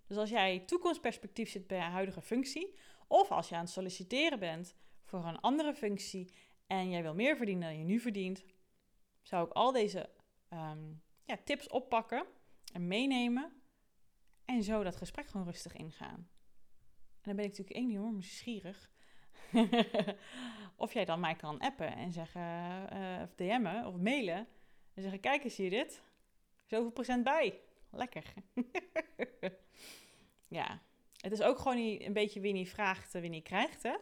Dus 0.06 0.16
als 0.16 0.30
jij 0.30 0.60
toekomstperspectief 0.60 1.50
zit 1.50 1.66
bij 1.66 1.78
je 1.78 1.84
huidige 1.84 2.20
functie, 2.20 2.74
of 3.06 3.30
als 3.30 3.48
je 3.48 3.54
aan 3.54 3.60
het 3.60 3.70
solliciteren 3.70 4.38
bent 4.38 4.74
voor 5.02 5.24
een 5.24 5.40
andere 5.40 5.74
functie 5.74 6.32
en 6.66 6.90
jij 6.90 7.02
wil 7.02 7.14
meer 7.14 7.36
verdienen 7.36 7.68
dan 7.68 7.78
je 7.78 7.84
nu 7.84 8.00
verdient, 8.00 8.44
zou 9.22 9.46
ik 9.46 9.52
al 9.52 9.72
deze 9.72 10.10
ehm, 10.48 10.92
ja, 11.24 11.36
tips 11.44 11.68
oppakken 11.68 12.26
en 12.72 12.86
meenemen 12.86 13.52
en 14.44 14.62
zo 14.62 14.82
dat 14.82 14.96
gesprek 14.96 15.26
gewoon 15.26 15.46
rustig 15.46 15.72
ingaan. 15.76 16.28
En 17.10 17.32
dan 17.32 17.36
ben 17.36 17.44
ik 17.44 17.50
natuurlijk 17.50 17.76
enorm 17.76 18.12
nieuwsgierig 18.12 18.90
of 20.84 20.92
jij 20.92 21.04
dan 21.04 21.20
mij 21.20 21.34
kan 21.34 21.58
appen 21.58 21.96
en 21.96 22.12
zeggen, 22.12 22.42
uh, 22.92 23.22
of 23.22 23.34
DM'en 23.34 23.86
of 23.86 23.96
mailen. 23.96 24.46
En 24.94 25.02
zeggen, 25.02 25.20
kijk 25.20 25.44
eens 25.44 25.56
hier 25.56 25.70
dit. 25.70 26.02
Zoveel 26.64 26.90
procent 26.90 27.24
bij. 27.24 27.60
Lekker. 27.90 28.24
ja, 30.48 30.80
het 31.20 31.32
is 31.32 31.42
ook 31.42 31.58
gewoon 31.58 31.78
een 31.78 32.12
beetje 32.12 32.40
wie 32.40 32.52
niet 32.52 32.70
vraagt, 32.70 33.12
wie 33.12 33.30
niet 33.30 33.44
krijgt. 33.44 33.82
Hè? 33.82 33.94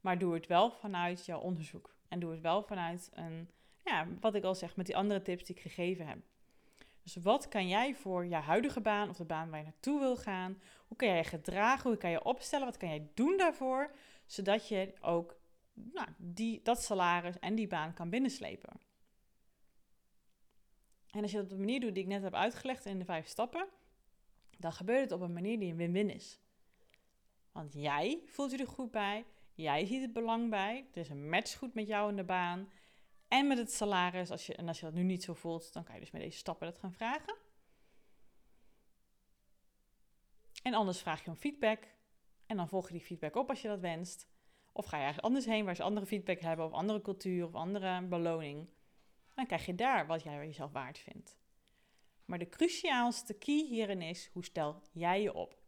Maar 0.00 0.18
doe 0.18 0.34
het 0.34 0.46
wel 0.46 0.70
vanuit 0.70 1.26
jouw 1.26 1.40
onderzoek. 1.40 1.94
En 2.08 2.20
doe 2.20 2.30
het 2.30 2.40
wel 2.40 2.62
vanuit 2.62 3.10
een, 3.12 3.50
ja, 3.84 4.06
wat 4.20 4.34
ik 4.34 4.44
al 4.44 4.54
zeg, 4.54 4.76
met 4.76 4.86
die 4.86 4.96
andere 4.96 5.22
tips 5.22 5.44
die 5.44 5.56
ik 5.56 5.62
gegeven 5.62 6.06
heb. 6.06 6.18
Dus 7.02 7.16
wat 7.16 7.48
kan 7.48 7.68
jij 7.68 7.94
voor 7.94 8.26
je 8.26 8.34
huidige 8.34 8.80
baan 8.80 9.08
of 9.08 9.16
de 9.16 9.24
baan 9.24 9.50
waar 9.50 9.58
je 9.58 9.64
naartoe 9.64 10.00
wil 10.00 10.16
gaan? 10.16 10.60
Hoe 10.86 10.96
kan 10.96 11.08
jij 11.08 11.16
je 11.16 11.24
gedragen? 11.24 11.90
Hoe 11.90 11.98
kan 11.98 12.10
je 12.10 12.24
opstellen? 12.24 12.66
Wat 12.66 12.76
kan 12.76 12.88
jij 12.88 13.10
doen 13.14 13.36
daarvoor? 13.36 13.90
Zodat 14.30 14.68
je 14.68 14.94
ook 15.00 15.40
nou, 15.72 16.08
die, 16.18 16.62
dat 16.62 16.82
salaris 16.82 17.38
en 17.38 17.54
die 17.54 17.66
baan 17.66 17.94
kan 17.94 18.10
binnenslepen. 18.10 18.80
En 21.10 21.22
als 21.22 21.30
je 21.30 21.36
dat 21.36 21.46
op 21.46 21.52
de 21.52 21.58
manier 21.58 21.80
doet 21.80 21.94
die 21.94 22.02
ik 22.02 22.08
net 22.08 22.22
heb 22.22 22.34
uitgelegd 22.34 22.84
in 22.84 22.98
de 22.98 23.04
vijf 23.04 23.26
stappen, 23.26 23.68
dan 24.56 24.72
gebeurt 24.72 25.00
het 25.00 25.12
op 25.12 25.20
een 25.20 25.32
manier 25.32 25.58
die 25.58 25.70
een 25.70 25.76
win-win 25.76 26.10
is. 26.10 26.40
Want 27.52 27.72
jij 27.72 28.22
voelt 28.26 28.50
je 28.50 28.56
er 28.56 28.66
goed 28.66 28.90
bij, 28.90 29.24
jij 29.54 29.86
ziet 29.86 30.02
het 30.02 30.12
belang 30.12 30.50
bij, 30.50 30.86
er 30.92 31.00
is 31.00 31.08
een 31.08 31.28
match 31.28 31.58
goed 31.58 31.74
met 31.74 31.86
jou 31.86 32.10
in 32.10 32.16
de 32.16 32.24
baan 32.24 32.70
en 33.28 33.46
met 33.46 33.58
het 33.58 33.72
salaris. 33.72 34.30
Als 34.30 34.46
je, 34.46 34.54
en 34.54 34.68
als 34.68 34.80
je 34.80 34.84
dat 34.84 34.94
nu 34.94 35.02
niet 35.02 35.22
zo 35.22 35.34
voelt, 35.34 35.72
dan 35.72 35.84
kan 35.84 35.94
je 35.94 36.00
dus 36.00 36.10
met 36.10 36.22
deze 36.22 36.38
stappen 36.38 36.66
dat 36.66 36.78
gaan 36.78 36.92
vragen. 36.92 37.36
En 40.62 40.74
anders 40.74 41.00
vraag 41.00 41.24
je 41.24 41.30
om 41.30 41.36
feedback 41.36 41.98
en 42.50 42.56
dan 42.56 42.68
volg 42.68 42.86
je 42.86 42.92
die 42.92 43.02
feedback 43.04 43.36
op 43.36 43.48
als 43.48 43.62
je 43.62 43.68
dat 43.68 43.80
wenst. 43.80 44.28
Of 44.72 44.86
ga 44.86 44.96
je 44.96 45.04
ergens 45.04 45.24
anders 45.24 45.44
heen 45.44 45.64
waar 45.64 45.76
ze 45.76 45.82
andere 45.82 46.06
feedback 46.06 46.40
hebben, 46.40 46.66
of 46.66 46.72
andere 46.72 47.00
cultuur, 47.00 47.46
of 47.46 47.54
andere 47.54 48.02
beloning. 48.02 48.68
Dan 49.34 49.46
krijg 49.46 49.66
je 49.66 49.74
daar 49.74 50.06
wat 50.06 50.22
jij 50.22 50.46
jezelf 50.46 50.72
waard 50.72 50.98
vindt. 50.98 51.38
Maar 52.24 52.38
de 52.38 52.48
cruciaalste 52.48 53.34
key 53.34 53.66
hierin 53.66 54.02
is, 54.02 54.30
hoe 54.32 54.44
stel 54.44 54.82
jij 54.92 55.22
je 55.22 55.34
op? 55.34 55.62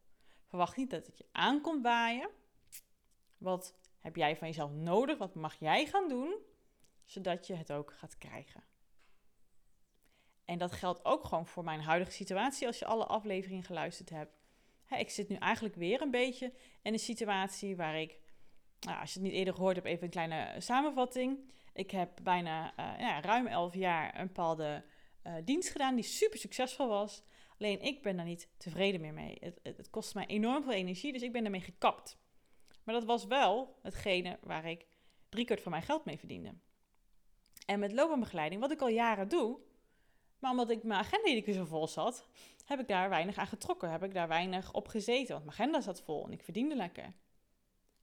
Verwacht 0.47 0.77
niet 0.77 0.91
dat 0.91 1.07
het 1.07 1.19
je 1.19 1.27
aankomt 1.33 1.83
waaien. 1.83 2.31
Wat 3.39 3.79
heb 3.99 4.17
jij 4.17 4.37
van 4.37 4.49
jezelf 4.49 4.71
nodig? 4.71 5.19
Wat 5.19 5.35
mag 5.35 5.55
jij 5.55 5.87
gaan 5.87 6.09
doen? 6.09 6.37
Zodat 7.05 7.47
je 7.47 7.55
het 7.55 7.73
ook 7.73 7.93
gaat 7.93 8.19
krijgen. 8.19 8.65
En 10.45 10.59
dat 10.59 10.73
geldt 10.73 11.05
ook 11.05 11.25
gewoon 11.25 11.47
voor 11.47 11.65
mijn 11.65 11.81
huidige 11.81 12.13
situatie 12.13 12.67
als 12.67 12.79
je 12.79 12.85
alle 12.87 13.07
afleveringen 13.07 13.65
geluisterd 13.65 14.11
hebt. 14.11 14.42
Ik 14.99 15.11
zit 15.11 15.29
nu 15.29 15.37
eigenlijk 15.37 15.75
weer 15.75 16.03
een 16.03 16.11
beetje 16.11 16.53
in 16.83 16.93
een 16.93 16.99
situatie 16.99 17.77
waar 17.77 18.01
ik 18.01 18.19
nou, 18.81 19.01
als 19.01 19.13
je 19.13 19.19
het 19.19 19.29
niet 19.29 19.39
eerder 19.39 19.55
gehoord 19.55 19.77
hebt, 19.77 19.89
even 19.89 20.05
een 20.05 20.11
kleine 20.11 20.55
samenvatting. 20.59 21.39
Ik 21.73 21.91
heb 21.91 22.11
bijna 22.23 22.73
uh, 22.79 22.99
ja, 22.99 23.21
ruim 23.21 23.47
elf 23.47 23.75
jaar 23.75 24.21
een 24.21 24.27
bepaalde 24.27 24.85
uh, 25.27 25.35
dienst 25.45 25.71
gedaan 25.71 25.95
die 25.95 26.05
super 26.05 26.39
succesvol 26.39 26.89
was. 26.89 27.23
Alleen 27.59 27.81
ik 27.81 28.03
ben 28.03 28.17
daar 28.17 28.27
niet 28.27 28.49
tevreden 28.57 29.01
meer 29.01 29.13
mee. 29.13 29.37
Het, 29.41 29.61
het, 29.63 29.91
kost 29.91 30.15
mij 30.15 30.27
enorm 30.27 30.63
veel 30.63 30.73
energie, 30.73 31.13
dus 31.13 31.23
ik 31.23 31.33
ben 31.33 31.45
ermee 31.45 31.61
gekapt. 31.61 32.19
Maar 32.85 32.95
dat 32.95 33.05
was 33.05 33.27
wel 33.27 33.79
hetgene 33.83 34.39
waar 34.41 34.71
ik 34.71 34.87
driekwart 35.29 35.63
van 35.63 35.71
mijn 35.71 35.83
geld 35.83 36.05
mee 36.05 36.19
verdiende. 36.19 36.55
En 37.67 37.79
met 37.79 37.93
loopbaanbegeleiding, 37.93 38.61
wat 38.61 38.71
ik 38.71 38.81
al 38.81 38.89
jaren 38.89 39.29
doe, 39.29 39.59
maar 40.43 40.51
omdat 40.51 40.71
ik 40.71 40.83
mijn 40.83 41.01
agenda 41.01 41.29
iedere 41.29 41.53
zo 41.53 41.65
vol 41.65 41.89
zat, 41.89 42.27
heb 42.65 42.81
ik 42.81 42.89
daar 42.89 43.09
weinig 43.09 43.37
aan 43.37 43.47
getrokken. 43.47 43.91
Heb 43.91 44.03
ik 44.03 44.15
daar 44.15 44.29
weinig 44.29 44.73
op 44.73 44.89
gezeten, 44.89 45.33
want 45.33 45.45
mijn 45.45 45.57
agenda 45.57 45.81
zat 45.81 46.03
vol 46.03 46.25
en 46.27 46.33
ik 46.33 46.43
verdiende 46.43 46.77
lekker. 46.77 47.13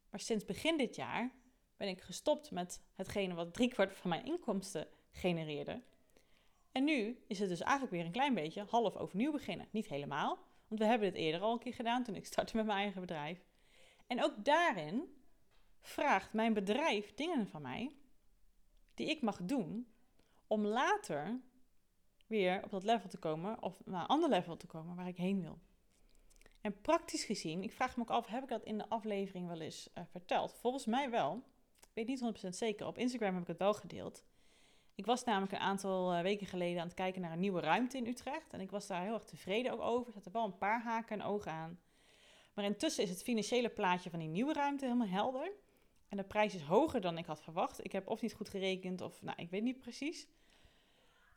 Maar 0.10 0.20
sinds 0.20 0.46
begin 0.46 0.78
dit 0.78 0.96
jaar 0.96 1.32
ben 1.78 1.88
ik 1.88 2.02
gestopt 2.02 2.52
met 2.52 2.82
hetgene 2.96 3.34
wat 3.34 3.54
driekwart 3.54 3.98
van 3.98 4.10
mijn 4.10 4.26
inkomsten 4.26 4.88
genereerde. 5.12 5.82
En 6.72 6.84
nu 6.84 7.24
is 7.28 7.40
het 7.40 7.50
dus 7.50 7.62
eigenlijk 7.62 7.92
weer 7.92 8.06
een 8.06 8.12
klein 8.12 8.34
beetje 8.34 8.66
half 8.70 8.96
overnieuw 8.96 9.32
beginnen. 9.32 9.68
Niet 9.72 9.88
helemaal, 9.88 10.40
want 10.68 10.82
we 10.82 10.88
hebben 10.88 11.12
dit 11.12 11.22
eerder 11.22 11.42
al 11.42 11.54
een 11.54 11.60
keer 11.60 11.74
gedaan 11.74 12.04
toen 12.04 12.16
ik 12.16 12.26
startte 12.26 12.56
met 12.56 12.66
mijn 12.66 12.78
eigen 12.78 13.02
bedrijf. 13.02 13.46
En 14.08 14.24
ook 14.24 14.46
daarin 14.46 15.16
vraagt 15.82 16.34
mijn 16.34 16.54
bedrijf 16.54 17.14
dingen 17.14 17.48
van 17.48 17.62
mij 17.62 17.92
die 18.94 19.10
ik 19.10 19.22
mag 19.22 19.40
doen 19.42 19.88
om 20.48 20.66
later 20.66 21.42
weer 22.30 22.64
op 22.64 22.70
dat 22.70 22.84
level 22.84 23.10
te 23.10 23.18
komen 23.18 23.64
of 23.64 23.82
naar 23.86 24.02
een 24.02 24.08
ander 24.08 24.30
level 24.30 24.58
te 24.58 24.68
komen 24.68 24.96
waar 24.96 25.08
ik 25.08 25.18
heen 25.18 25.42
wil. 25.42 25.60
En 26.62 26.82
praktisch 26.82 27.24
gezien, 27.24 27.64
ik 27.64 27.72
vraag 27.72 27.96
me 27.96 28.02
ook 28.02 28.10
af, 28.10 28.28
heb 28.28 28.44
ik 28.44 28.50
dat 28.50 28.64
in 28.64 28.78
de 28.78 28.90
aflevering 28.90 29.48
wel 29.48 29.60
eens 29.60 29.90
uh, 29.98 30.04
verteld? 30.10 30.54
Volgens 30.54 30.86
mij 30.86 31.10
wel. 31.10 31.44
Ik 31.82 31.90
weet 31.94 32.08
niet 32.08 32.46
100% 32.46 32.50
zeker. 32.50 32.88
Op 32.88 32.98
Instagram 32.98 33.34
heb 33.34 33.42
ik 33.42 33.48
het 33.48 33.58
wel 33.58 33.74
gedeeld. 33.74 34.24
Ik 34.96 35.06
was 35.06 35.24
namelijk 35.24 35.52
een 35.52 35.60
aantal 35.60 36.14
eh, 36.14 36.22
weken 36.22 36.48
geleden 36.48 36.82
aan 36.82 36.88
het 36.88 36.96
kijken 36.96 37.22
naar 37.22 37.32
een 37.32 37.40
nieuwe 37.40 37.62
ruimte 37.62 37.98
in 37.98 38.08
Utrecht. 38.08 38.54
En 38.54 38.60
ik 38.60 38.72
was 38.72 38.88
daar 38.88 39.04
heel 39.04 39.14
erg 39.14 39.24
tevreden 39.24 39.72
ook 39.72 39.82
over. 39.82 40.08
Er 40.08 40.14
zaten 40.14 40.32
wel 40.32 40.46
een 40.46 40.58
paar 40.58 40.82
haken 40.82 41.20
en 41.20 41.26
ogen 41.26 41.52
aan. 41.52 41.80
Maar 42.54 42.66
intussen 42.66 43.04
is 43.04 43.10
het 43.10 43.24
financiële 43.24 43.70
plaatje 43.70 44.10
van 44.10 44.20
die 44.20 44.28
nieuwe 44.28 44.54
ruimte 44.54 44.86
helemaal 44.86 45.08
helder. 45.08 45.52
En 46.08 46.18
de 46.18 46.24
prijs 46.24 46.56
is 46.56 46.62
hoger 46.62 47.02
dan 47.02 47.18
ik 47.18 47.26
had 47.26 47.42
verwacht. 47.42 47.84
Ik 47.84 47.92
heb 47.92 48.08
of 48.08 48.22
niet 48.22 48.34
goed 48.34 48.50
gerekend 48.50 49.02
of 49.02 49.22
nou, 49.22 49.42
ik 49.42 49.50
weet 49.50 49.64
niet 49.64 49.80
precies. 49.80 50.28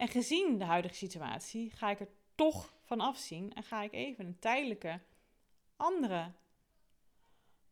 En 0.02 0.08
gezien 0.08 0.58
de 0.58 0.64
huidige 0.64 0.94
situatie 0.94 1.70
ga 1.70 1.90
ik 1.90 2.00
er 2.00 2.08
toch 2.34 2.74
van 2.82 3.00
afzien 3.00 3.54
en 3.54 3.62
ga 3.62 3.82
ik 3.82 3.92
even 3.92 4.26
een 4.26 4.38
tijdelijke 4.38 5.00
andere 5.76 6.32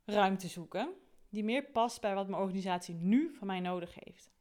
ruimte 0.05 0.47
zoeken 0.47 0.93
die 1.29 1.43
meer 1.43 1.63
past 1.63 2.01
bij 2.01 2.15
wat 2.15 2.27
mijn 2.27 2.41
organisatie 2.41 2.95
nu 2.95 3.33
van 3.33 3.47
mij 3.47 3.59
nodig 3.59 3.95
heeft. 4.03 4.31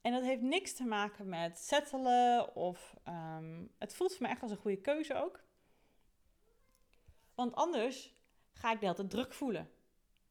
En 0.00 0.12
dat 0.12 0.22
heeft 0.22 0.40
niks 0.40 0.74
te 0.74 0.84
maken 0.84 1.28
met 1.28 1.58
settelen 1.58 2.56
of 2.56 2.94
um, 3.08 3.70
het 3.78 3.94
voelt 3.94 4.12
voor 4.12 4.22
mij 4.22 4.30
echt 4.30 4.42
als 4.42 4.50
een 4.50 4.56
goede 4.56 4.80
keuze 4.80 5.14
ook. 5.14 5.44
Want 7.34 7.54
anders 7.54 8.14
ga 8.52 8.72
ik 8.72 8.80
de 8.80 8.86
hele 8.86 9.06
druk 9.06 9.32
voelen. 9.32 9.70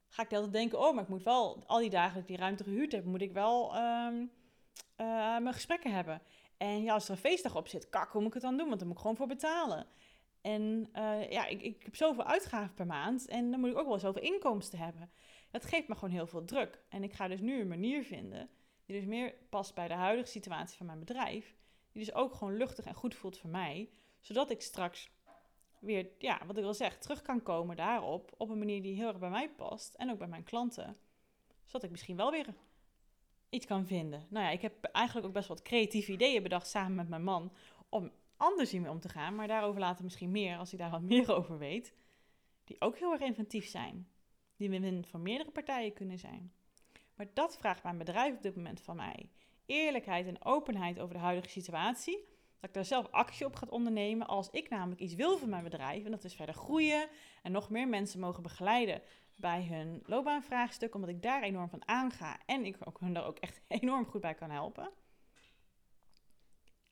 Ga 0.08 0.24
ik 0.24 0.30
de 0.30 0.50
denken, 0.50 0.80
oh, 0.80 0.94
maar 0.94 1.04
ik 1.04 1.10
moet 1.10 1.24
wel, 1.24 1.64
al 1.66 1.80
die 1.80 1.90
dagen 1.90 2.26
die 2.26 2.38
ruimte 2.38 2.64
gehuurd 2.64 2.92
heb, 2.92 3.06
moet 3.06 3.22
ik 3.22 3.34
wel 3.34 3.76
um, 3.76 4.32
uh, 5.02 5.08
mijn 5.38 5.54
gesprekken 5.54 5.94
hebben. 5.94 6.22
En 6.58 6.82
ja, 6.84 6.94
als 6.94 7.06
er 7.06 7.12
een 7.12 7.18
feestdag 7.18 7.56
op 7.56 7.68
zit, 7.68 7.90
kak, 7.90 8.12
hoe 8.12 8.22
moet 8.22 8.30
ik 8.30 8.34
het 8.34 8.44
dan 8.44 8.58
doen? 8.58 8.68
Want 8.68 8.80
dan 8.80 8.88
moet 8.88 8.98
ik 8.98 9.02
gewoon 9.02 9.18
voor 9.18 9.28
betalen. 9.28 9.86
En 10.42 10.90
uh, 10.94 11.32
ja, 11.32 11.46
ik, 11.46 11.62
ik 11.62 11.84
heb 11.84 11.96
zoveel 11.96 12.24
uitgaven 12.24 12.74
per 12.74 12.86
maand 12.86 13.28
en 13.28 13.52
dan 13.52 13.60
moet 13.60 13.70
ik 13.70 13.78
ook 13.78 13.88
wel 13.88 14.00
zoveel 14.00 14.22
inkomsten 14.22 14.80
hebben. 14.80 15.12
Dat 15.52 15.66
geeft 15.66 15.88
me 15.88 15.96
gewoon 15.96 16.14
heel 16.14 16.28
veel 16.28 16.46
druk. 16.46 16.84
En 16.90 17.04
ik 17.04 17.14
ga 17.14 17.28
dus 17.28 17.40
nu 17.40 17.62
een 17.62 17.68
manier 17.68 18.04
vinden 18.04 18.50
die 18.86 18.96
dus 19.00 19.06
meer 19.06 19.34
past 19.50 19.76
bij 19.76 19.88
de 19.88 19.94
huidige 19.94 20.28
situatie 20.28 20.78
van 20.78 20.86
mijn 20.86 21.00
bedrijf. 21.00 21.56
Die 21.92 22.06
dus 22.06 22.14
ook 22.14 22.34
gewoon 22.34 22.58
luchtig 22.58 22.86
en 22.86 22.94
goed 22.94 23.16
voelt 23.16 23.38
voor 23.38 23.50
mij. 23.50 23.90
Zodat 24.20 24.52
ik 24.52 24.62
straks 24.62 25.12
weer, 25.80 26.10
ja, 26.18 26.42
wat 26.46 26.58
ik 26.58 26.64
al 26.64 26.74
zeg, 26.74 26.98
terug 26.98 27.22
kan 27.22 27.44
komen 27.44 27.76
daarop. 27.76 28.34
Op 28.38 28.50
een 28.50 28.58
manier 28.58 28.82
die 28.82 28.96
heel 28.96 29.08
erg 29.08 29.20
bij 29.20 29.30
mij 29.30 29.50
past. 29.50 29.94
En 29.94 30.12
ook 30.12 30.18
bij 30.18 30.28
mijn 30.28 30.44
klanten. 30.44 30.98
Zodat 31.66 31.84
ik 31.84 31.92
misschien 31.92 32.16
wel 32.16 32.32
weer 32.32 32.54
iets 33.52 33.66
kan 33.66 33.86
vinden. 33.86 34.26
Nou 34.30 34.46
ja, 34.46 34.52
ik 34.52 34.62
heb 34.62 34.84
eigenlijk 34.84 35.28
ook 35.28 35.34
best 35.34 35.48
wat 35.48 35.62
creatieve 35.62 36.12
ideeën 36.12 36.44
bedacht 36.44 36.68
samen 36.68 36.96
met 36.96 37.10
mijn 37.10 37.24
man. 37.24 37.52
Om 37.90 38.12
anders 38.38 38.72
hiermee 38.72 38.92
om 38.92 39.00
te 39.00 39.10
gaan. 39.10 39.36
Maar 39.36 39.48
daarover 39.48 39.80
later 39.80 40.04
misschien 40.04 40.32
meer 40.32 40.58
als 40.58 40.72
ik 40.72 40.80
daar 40.80 40.90
wat 40.90 41.02
meer 41.14 41.36
over 41.36 41.58
weet. 41.58 41.94
Die 42.64 42.76
ook 42.80 42.98
heel 42.98 43.12
erg 43.12 43.22
inventief 43.22 43.68
zijn. 43.68 44.08
Die 44.58 44.70
win-win 44.70 45.06
meerdere 45.18 45.52
partijen 45.52 45.94
kunnen 45.94 46.20
zijn. 46.20 46.52
Maar 47.16 47.28
dat 47.34 47.58
vraagt 47.58 47.84
mijn 47.84 47.98
bedrijf 47.98 48.36
op 48.36 48.42
dit 48.42 48.56
moment 48.56 48.82
van 48.82 48.96
mij. 48.96 49.30
Eerlijkheid 49.66 50.28
en 50.28 50.46
openheid 50.46 51.00
over 51.00 51.14
de 51.14 51.20
huidige 51.20 51.50
situatie. 51.50 52.30
Dat 52.60 52.70
ik 52.70 52.76
daar 52.76 52.86
zelf 52.86 53.08
actie 53.12 53.46
op 53.46 53.56
ga 53.56 53.68
ondernemen 53.70 54.28
als 54.28 54.50
ik 54.50 54.70
namelijk 54.70 55.02
iets 55.02 55.16
wil 55.16 55.38
voor 55.38 55.50
mijn 55.50 55.64
bedrijf. 55.64 56.06
En 56.06 56.12
dat 56.12 56.24
is 56.24 56.34
verder 56.34 56.56
groeien 56.56 57.10
en 57.44 57.52
nog 57.52 57.70
meer 57.70 57.88
mensen 57.88 58.20
mogen 58.20 58.44
begeleiden 58.44 59.02
bij 59.42 59.66
hun 59.66 60.02
loopbaanvraagstuk. 60.06 60.96
Omdat 60.96 61.10
ik 61.10 61.22
daar 61.22 61.44
enorm 61.44 61.70
van 61.70 61.88
aanga 61.88 62.40
en 62.46 62.66
ik 62.66 62.78
ook 62.80 63.00
hun 63.00 63.14
daar 63.14 63.26
ook 63.26 63.40
echt 63.40 63.62
enorm 63.82 64.06
goed 64.06 64.22
bij 64.22 64.34
kan 64.34 64.50
helpen. 64.50 64.92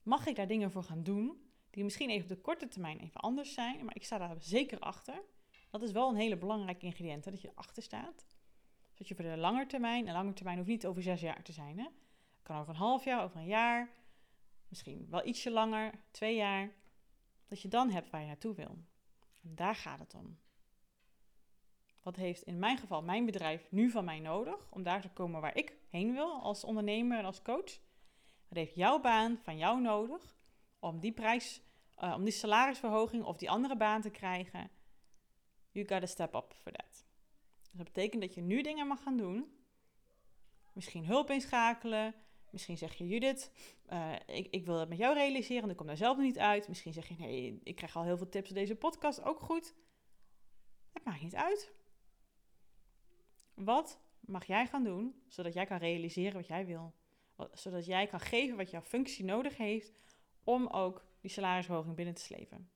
Mag 0.04 0.26
ik 0.26 0.36
daar 0.36 0.48
dingen 0.48 0.72
voor 0.72 0.84
gaan 0.84 1.04
doen 1.04 1.52
die 1.70 1.84
misschien 1.84 2.10
even 2.10 2.24
op 2.24 2.36
de 2.36 2.42
korte 2.42 2.68
termijn 2.68 3.00
even 3.00 3.22
anders 3.22 3.54
zijn. 3.54 3.86
Maar 3.86 3.96
ik 3.96 4.04
sta 4.04 4.18
daar 4.18 4.36
zeker 4.40 4.80
achter. 4.80 5.22
Dat 5.70 5.82
is 5.82 5.92
wel 5.92 6.10
een 6.10 6.16
hele 6.16 6.38
belangrijke 6.38 6.86
ingrediënt, 6.86 7.24
dat 7.24 7.42
je 7.42 7.50
erachter 7.50 7.84
staat 7.84 8.26
dat 9.00 9.08
je 9.08 9.16
voor 9.16 9.26
de 9.26 9.38
lange 9.38 9.66
termijn, 9.66 10.08
en 10.08 10.14
lange 10.14 10.34
termijn 10.34 10.58
hoeft 10.58 10.70
niet 10.70 10.86
over 10.86 11.02
zes 11.02 11.22
jaar 11.22 11.44
te 11.44 11.52
zijn. 11.52 11.80
Hè? 11.80 11.88
Kan 12.44 12.58
over 12.58 12.74
een 12.74 12.80
half 12.80 13.04
jaar, 13.04 13.24
over 13.24 13.38
een 13.38 13.46
jaar, 13.46 13.90
misschien 14.68 15.08
wel 15.10 15.26
ietsje 15.26 15.52
langer, 15.52 15.94
twee 16.12 16.36
jaar. 16.36 16.72
Dat 17.48 17.62
je 17.62 17.68
dan 17.68 17.90
hebt 17.90 18.10
waar 18.10 18.22
je 18.22 18.28
naartoe 18.28 18.56
wil. 18.56 18.78
En 19.42 19.56
daar 19.56 19.76
gaat 19.76 20.00
het 20.00 20.14
om. 20.14 20.40
Wat 22.02 22.16
heeft 22.16 22.42
in 22.42 22.60
mijn 22.60 22.78
geval 22.78 23.02
mijn 23.02 23.26
bedrijf 23.26 23.72
nu 23.72 23.90
van 23.90 24.06
mij 24.06 24.20
nodig 24.20 24.68
om 24.70 24.84
daar 24.84 25.02
te 25.02 25.10
komen 25.10 25.42
waar 25.42 25.58
ik 25.58 25.78
heen 25.90 26.14
wil 26.14 26.42
als 26.42 26.64
ondernemer 26.64 27.18
en 27.18 27.26
als 27.26 27.42
coach? 27.42 27.80
Wat 28.48 28.58
heeft 28.58 28.76
jouw 28.76 29.00
baan 29.00 29.38
van 29.42 29.58
jou 29.58 29.82
nodig 29.82 30.38
om 30.80 31.00
die 31.00 31.12
prijs, 31.12 31.62
uh, 32.04 32.14
om 32.16 32.24
die 32.24 32.34
salarisverhoging 32.34 33.24
of 33.24 33.38
die 33.38 33.50
andere 33.50 33.78
baan 33.78 34.02
te 34.02 34.10
krijgen? 34.10 34.70
You 35.72 35.88
gotta 35.88 36.06
step 36.06 36.36
up 36.36 36.54
for 36.54 36.72
that. 36.72 37.06
Dus 37.62 37.72
dat 37.72 37.86
betekent 37.86 38.22
dat 38.22 38.34
je 38.34 38.42
nu 38.42 38.62
dingen 38.62 38.88
mag 38.88 39.04
gaan 39.04 39.18
doen. 39.18 39.58
Misschien 40.74 41.06
hulp 41.06 41.30
inschakelen. 41.30 42.16
Misschien 42.52 42.78
zeg 42.78 42.94
je, 42.94 43.08
Judith, 43.08 43.52
uh, 43.90 44.14
ik, 44.26 44.48
ik 44.48 44.66
wil 44.66 44.80
het 44.80 44.90
met 44.90 44.98
jou 44.98 45.14
realiseren, 45.14 45.64
en 45.64 45.70
ik 45.70 45.76
kom 45.76 45.88
daar 45.88 45.98
zelf 45.98 46.18
niet 46.18 46.38
uit. 46.38 46.68
Misschien 46.68 46.94
zeg 46.94 47.08
je, 47.08 47.16
nee, 47.18 47.60
ik 47.64 47.76
krijg 47.76 47.96
al 47.96 48.04
heel 48.04 48.18
veel 48.18 48.30
tips 48.30 48.50
op 48.50 48.56
deze 48.56 48.76
podcast, 48.76 49.22
ook 49.22 49.40
goed. 49.40 49.76
Het 50.94 51.04
maakt 51.04 51.22
niet 51.22 51.36
uit. 51.36 51.74
Wat 53.64 54.00
mag 54.20 54.46
jij 54.46 54.68
gaan 54.68 54.84
doen, 54.84 55.22
zodat 55.28 55.54
jij 55.54 55.66
kan 55.66 55.78
realiseren 55.78 56.34
wat 56.34 56.48
jij 56.48 56.66
wil? 56.66 56.94
Zodat 57.54 57.86
jij 57.86 58.08
kan 58.08 58.20
geven 58.20 58.58
wat 58.58 58.70
jouw 58.70 58.82
functie 58.82 59.26
nodig 59.26 59.58
heeft 59.58 59.92
om 60.44 60.68
ook 60.68 61.06
die 61.22 61.32
salarisverhoging 61.32 61.96
binnen 61.96 62.14
te 62.14 62.22
slepen. 62.22 62.70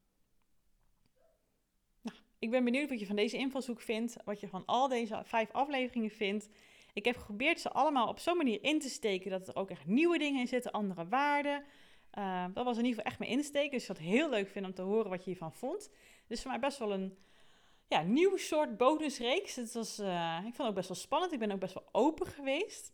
Ik 2.39 2.50
ben 2.50 2.63
benieuwd 2.63 2.89
wat 2.89 3.00
je 3.00 3.06
van 3.06 3.15
deze 3.15 3.38
invalshoek 3.38 3.82
vindt, 3.82 4.17
wat 4.26 4.39
je 4.39 4.48
van 4.48 4.65
al 4.65 4.88
deze 4.88 5.22
vijf 5.24 5.52
afleveringen 5.52 6.10
vindt. 6.10 6.50
Ik 6.93 7.06
heb 7.06 7.17
geprobeerd 7.17 7.60
ze 7.60 7.72
allemaal 7.72 8.08
op 8.08 8.19
zo'n 8.19 8.38
manier 8.38 8.63
in 8.63 8.80
te 8.80 8.89
steken 8.89 9.32
dat 9.32 9.48
er 9.48 9.56
ook 9.56 9.69
echt 9.69 9.86
nieuwe 9.86 10.17
dingen 10.17 10.39
in 10.39 10.48
zitten, 10.48 10.72
andere 10.72 11.08
waarden. 11.08 11.63
Uh, 12.17 12.46
dat 12.54 12.65
was 12.65 12.78
in 12.78 12.86
ieder 12.86 12.96
geval 12.96 13.12
echt 13.12 13.19
mijn 13.19 13.32
insteek. 13.32 13.72
Dus 13.72 13.80
ik 13.80 13.86
zou 13.86 13.98
het 13.98 14.08
heel 14.08 14.30
leuk 14.30 14.50
vinden 14.50 14.72
om 14.72 14.76
te 14.78 14.82
horen 14.82 15.10
wat 15.10 15.24
je 15.24 15.30
hiervan 15.30 15.54
vond. 15.54 15.89
Dus 16.28 16.41
voor 16.41 16.52
mij 16.52 16.60
best 16.60 16.78
wel 16.78 16.93
een 16.93 17.17
ja, 17.94 18.02
nieuw 18.02 18.38
soort 18.38 18.78
bonusreeks. 18.78 19.56
Het 19.56 19.74
was, 19.74 20.00
uh, 20.00 20.38
ik 20.38 20.44
vond 20.44 20.58
het 20.58 20.68
ook 20.68 20.76
best 20.76 20.88
wel 20.88 20.98
spannend. 20.98 21.34
Ik 21.34 21.40
ben 21.40 21.52
ook 21.52 21.60
best 21.60 21.74
wel 21.74 21.88
open 21.92 22.28
geweest. 22.28 22.94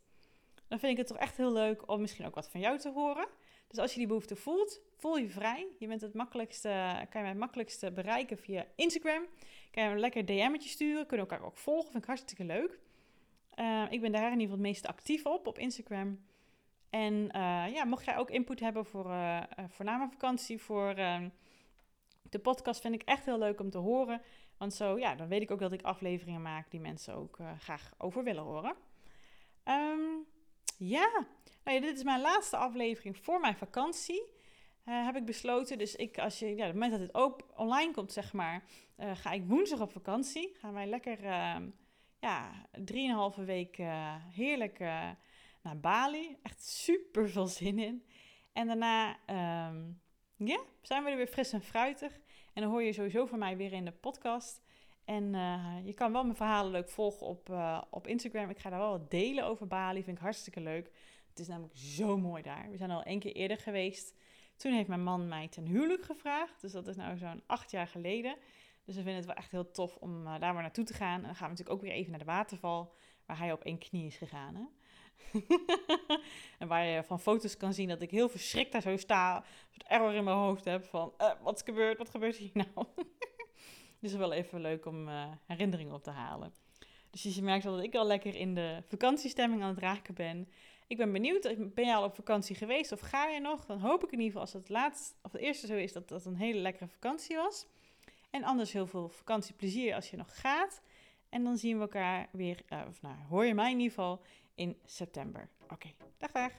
Dan 0.68 0.78
vind 0.78 0.92
ik 0.92 0.98
het 0.98 1.06
toch 1.06 1.16
echt 1.16 1.36
heel 1.36 1.52
leuk 1.52 1.90
om 1.90 2.00
misschien 2.00 2.26
ook 2.26 2.34
wat 2.34 2.48
van 2.48 2.60
jou 2.60 2.78
te 2.78 2.90
horen. 2.90 3.26
Dus 3.66 3.78
als 3.78 3.92
je 3.92 3.98
die 3.98 4.06
behoefte 4.06 4.36
voelt, 4.36 4.80
voel 4.96 5.16
je 5.16 5.28
vrij. 5.28 5.66
Je 5.78 5.86
bent 5.86 6.00
het 6.00 6.14
makkelijkste, 6.14 6.68
kan 6.98 7.08
je 7.12 7.18
mij 7.20 7.28
het 7.28 7.38
makkelijkste 7.38 7.92
bereiken 7.92 8.38
via 8.38 8.66
Instagram. 8.74 9.26
Kan 9.70 9.84
je 9.84 9.90
een 9.90 9.98
lekker 9.98 10.24
DM'tje 10.24 10.68
sturen. 10.68 11.06
Kunnen 11.06 11.26
elkaar 11.26 11.46
ook 11.46 11.56
volgen. 11.56 11.90
Vind 11.90 12.02
ik 12.02 12.08
hartstikke 12.08 12.44
leuk. 12.44 12.78
Uh, 13.56 13.84
ik 13.90 14.00
ben 14.00 14.12
daar 14.12 14.32
in 14.32 14.40
ieder 14.40 14.42
geval 14.42 14.64
het 14.64 14.66
meest 14.66 14.86
actief 14.86 15.26
op, 15.26 15.46
op 15.46 15.58
Instagram. 15.58 16.24
En 16.90 17.14
uh, 17.14 17.64
ja, 17.72 17.84
mocht 17.84 18.04
jij 18.04 18.16
ook 18.16 18.30
input 18.30 18.60
hebben 18.60 18.84
voor, 18.84 19.06
uh, 19.06 19.42
voor 19.68 19.86
vakantie, 20.10 20.60
voor 20.60 20.88
ehm, 20.88 21.28
de 22.30 22.38
podcast, 22.38 22.80
vind 22.80 22.94
ik 22.94 23.02
echt 23.02 23.24
heel 23.24 23.38
leuk 23.38 23.60
om 23.60 23.70
te 23.70 23.78
horen. 23.78 24.22
Want 24.60 24.74
zo, 24.74 24.98
ja, 24.98 25.14
dan 25.14 25.28
weet 25.28 25.42
ik 25.42 25.50
ook 25.50 25.60
dat 25.60 25.72
ik 25.72 25.82
afleveringen 25.82 26.42
maak 26.42 26.70
die 26.70 26.80
mensen 26.80 27.14
ook 27.14 27.38
graag 27.58 27.92
over 27.98 28.24
willen 28.24 28.42
horen. 28.42 28.74
Um, 29.64 30.26
ja, 30.76 31.26
nou 31.64 31.76
ja, 31.76 31.80
dit 31.80 31.96
is 31.96 32.02
mijn 32.02 32.20
laatste 32.20 32.56
aflevering 32.56 33.16
voor 33.16 33.40
mijn 33.40 33.56
vakantie. 33.56 34.22
Uh, 34.84 35.04
heb 35.04 35.16
ik 35.16 35.24
besloten. 35.24 35.78
Dus 35.78 35.96
ik, 35.96 36.18
als 36.18 36.38
je, 36.38 36.46
ja, 36.46 36.52
op 36.52 36.58
het 36.60 36.72
moment 36.72 36.90
dat 36.90 37.00
het 37.00 37.14
ook 37.14 37.40
online 37.56 37.92
komt, 37.92 38.12
zeg 38.12 38.32
maar, 38.32 38.64
uh, 38.98 39.10
ga 39.14 39.30
ik 39.30 39.44
woensdag 39.46 39.80
op 39.80 39.92
vakantie. 39.92 40.56
Gaan 40.58 40.72
wij 40.72 40.86
lekker, 40.86 41.24
uh, 41.24 41.56
ja, 42.18 42.66
drieënhalve 42.70 43.44
week 43.44 43.76
heerlijk 44.30 44.78
naar 45.62 45.80
Bali. 45.80 46.36
Echt 46.42 46.62
super 46.62 47.28
veel 47.28 47.46
zin 47.46 47.78
in. 47.78 48.04
En 48.52 48.66
daarna, 48.66 49.16
um, 49.68 50.00
ja, 50.36 50.60
zijn 50.82 51.04
we 51.04 51.10
er 51.10 51.16
weer 51.16 51.26
fris 51.26 51.52
en 51.52 51.62
fruitig. 51.62 52.20
En 52.52 52.62
dan 52.62 52.70
hoor 52.70 52.82
je 52.82 52.92
sowieso 52.92 53.26
van 53.26 53.38
mij 53.38 53.56
weer 53.56 53.72
in 53.72 53.84
de 53.84 53.92
podcast. 53.92 54.62
En 55.04 55.34
uh, 55.34 55.76
je 55.84 55.92
kan 55.92 56.12
wel 56.12 56.22
mijn 56.22 56.36
verhalen 56.36 56.72
leuk 56.72 56.88
volgen 56.88 57.26
op, 57.26 57.48
uh, 57.48 57.82
op 57.90 58.06
Instagram. 58.06 58.50
Ik 58.50 58.58
ga 58.58 58.70
daar 58.70 58.78
wel 58.78 58.90
wat 58.90 59.10
delen 59.10 59.44
over 59.44 59.66
Bali. 59.66 60.02
Vind 60.02 60.16
ik 60.16 60.22
hartstikke 60.22 60.60
leuk. 60.60 60.90
Het 61.28 61.38
is 61.38 61.48
namelijk 61.48 61.76
zo 61.76 62.18
mooi 62.18 62.42
daar. 62.42 62.70
We 62.70 62.76
zijn 62.76 62.90
al 62.90 63.02
één 63.02 63.18
keer 63.18 63.34
eerder 63.34 63.58
geweest. 63.58 64.14
Toen 64.56 64.72
heeft 64.72 64.88
mijn 64.88 65.02
man 65.02 65.28
mij 65.28 65.48
ten 65.48 65.66
huwelijk 65.66 66.04
gevraagd. 66.04 66.60
Dus 66.60 66.72
dat 66.72 66.86
is 66.86 66.96
nou 66.96 67.16
zo'n 67.16 67.42
acht 67.46 67.70
jaar 67.70 67.86
geleden. 67.86 68.36
Dus 68.84 68.94
we 68.94 69.02
vinden 69.02 69.14
het 69.14 69.26
wel 69.26 69.34
echt 69.34 69.50
heel 69.50 69.70
tof 69.70 69.96
om 69.96 70.26
uh, 70.26 70.40
daar 70.40 70.52
maar 70.52 70.62
naartoe 70.62 70.84
te 70.84 70.94
gaan. 70.94 71.16
En 71.16 71.22
dan 71.22 71.34
gaan 71.34 71.50
we 71.50 71.56
natuurlijk 71.56 71.76
ook 71.76 71.82
weer 71.82 71.92
even 71.92 72.10
naar 72.10 72.18
de 72.18 72.24
waterval. 72.24 72.94
Waar 73.26 73.38
hij 73.38 73.52
op 73.52 73.64
één 73.64 73.78
knie 73.78 74.06
is 74.06 74.16
gegaan. 74.16 74.54
Hè? 74.54 74.62
en 76.58 76.68
waar 76.68 76.84
je 76.84 77.04
van 77.04 77.20
foto's 77.20 77.56
kan 77.56 77.74
zien 77.74 77.88
dat 77.88 78.02
ik 78.02 78.10
heel 78.10 78.28
verschrikt 78.28 78.72
daar 78.72 78.82
zo 78.82 78.96
sta. 78.96 79.36
Een 79.36 79.86
error 79.86 80.14
in 80.14 80.24
mijn 80.24 80.36
hoofd 80.36 80.64
heb 80.64 80.84
van... 80.84 81.12
wat 81.42 81.56
is 81.56 81.62
gebeurd? 81.62 81.98
Wat 81.98 82.10
gebeurt 82.10 82.36
hier 82.36 82.50
nou? 82.74 82.86
Dus 84.00 84.12
wel 84.12 84.32
even 84.32 84.60
leuk 84.60 84.86
om 84.86 85.08
uh, 85.08 85.24
herinneringen 85.46 85.94
op 85.94 86.02
te 86.02 86.10
halen. 86.10 86.54
Dus 87.10 87.22
je 87.22 87.42
merkt 87.42 87.66
al 87.66 87.74
dat 87.76 87.84
ik 87.84 87.94
al 87.94 88.06
lekker 88.06 88.34
in 88.34 88.54
de 88.54 88.82
vakantiestemming 88.88 89.62
aan 89.62 89.68
het 89.68 89.78
raken 89.78 90.14
ben. 90.14 90.48
Ik 90.86 90.96
ben 90.96 91.12
benieuwd, 91.12 91.74
ben 91.74 91.86
je 91.86 91.94
al 91.94 92.04
op 92.04 92.14
vakantie 92.14 92.56
geweest 92.56 92.92
of 92.92 93.00
ga 93.00 93.26
je 93.26 93.40
nog? 93.40 93.66
Dan 93.66 93.80
hoop 93.80 94.04
ik 94.04 94.12
in 94.12 94.20
ieder 94.20 94.26
geval 94.26 94.40
als 94.40 94.52
het 94.52 94.68
laatst, 94.68 95.14
of 95.22 95.32
het 95.32 95.40
eerste 95.40 95.66
zo 95.66 95.74
is, 95.74 95.92
dat 95.92 96.08
dat 96.08 96.24
een 96.24 96.36
hele 96.36 96.58
lekkere 96.58 96.88
vakantie 96.88 97.36
was. 97.36 97.66
En 98.30 98.44
anders 98.44 98.72
heel 98.72 98.86
veel 98.86 99.08
vakantieplezier 99.08 99.94
als 99.94 100.10
je 100.10 100.16
nog 100.16 100.40
gaat. 100.40 100.82
En 101.28 101.44
dan 101.44 101.56
zien 101.56 101.76
we 101.76 101.82
elkaar 101.82 102.28
weer, 102.32 102.62
uh, 102.68 102.80
of 102.88 103.02
nou, 103.02 103.14
hoor 103.28 103.44
je 103.44 103.54
mij 103.54 103.70
in 103.70 103.78
ieder 103.78 103.94
geval 103.94 104.22
in 104.60 104.76
september. 104.84 105.48
Oké, 105.68 105.88
dag 106.18 106.30
dag. 106.32 106.52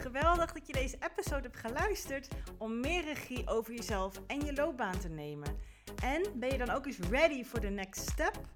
Geweldig 0.00 0.52
dat 0.52 0.66
je 0.66 0.72
deze 0.72 0.96
episode 1.10 1.42
hebt 1.42 1.56
geluisterd 1.56 2.28
om 2.58 2.80
meer 2.80 3.04
regie 3.04 3.48
over 3.48 3.74
jezelf 3.74 4.20
en 4.26 4.40
je 4.40 4.52
loopbaan 4.52 4.98
te 4.98 5.08
nemen. 5.08 5.56
En 6.02 6.22
ben 6.34 6.50
je 6.50 6.58
dan 6.58 6.70
ook 6.70 6.86
eens 6.86 6.98
ready 6.98 7.44
voor 7.44 7.60
de 7.60 7.70
next 7.70 8.10
step? 8.10 8.55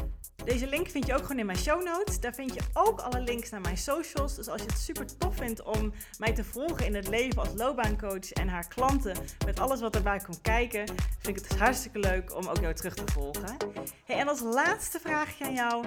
Deze 0.45 0.67
link 0.67 0.89
vind 0.89 1.05
je 1.05 1.13
ook 1.13 1.21
gewoon 1.21 1.39
in 1.39 1.45
mijn 1.45 1.57
show 1.57 1.83
notes. 1.83 2.19
Daar 2.19 2.33
vind 2.33 2.53
je 2.53 2.61
ook 2.73 2.99
alle 2.99 3.21
links 3.21 3.49
naar 3.49 3.61
mijn 3.61 3.77
socials. 3.77 4.35
Dus 4.35 4.47
als 4.47 4.61
je 4.61 4.67
het 4.67 4.77
super 4.77 5.17
tof 5.17 5.35
vindt 5.35 5.63
om 5.63 5.93
mij 6.19 6.33
te 6.33 6.43
volgen 6.43 6.85
in 6.85 6.95
het 6.95 7.07
leven 7.07 7.41
als 7.41 7.49
loopbaancoach 7.55 8.31
en 8.31 8.47
haar 8.47 8.67
klanten 8.67 9.17
met 9.45 9.59
alles 9.59 9.81
wat 9.81 9.95
erbij 9.95 10.19
komt 10.19 10.41
kijken, 10.41 10.87
vind 11.19 11.37
ik 11.37 11.43
het 11.47 11.57
hartstikke 11.57 11.99
leuk 11.99 12.35
om 12.35 12.47
ook 12.47 12.59
jou 12.59 12.73
terug 12.73 12.93
te 12.93 13.11
volgen. 13.11 13.57
Hey, 14.05 14.17
en 14.17 14.27
als 14.27 14.41
laatste 14.41 14.99
vraagje 14.99 15.45
aan 15.45 15.53
jou. 15.53 15.85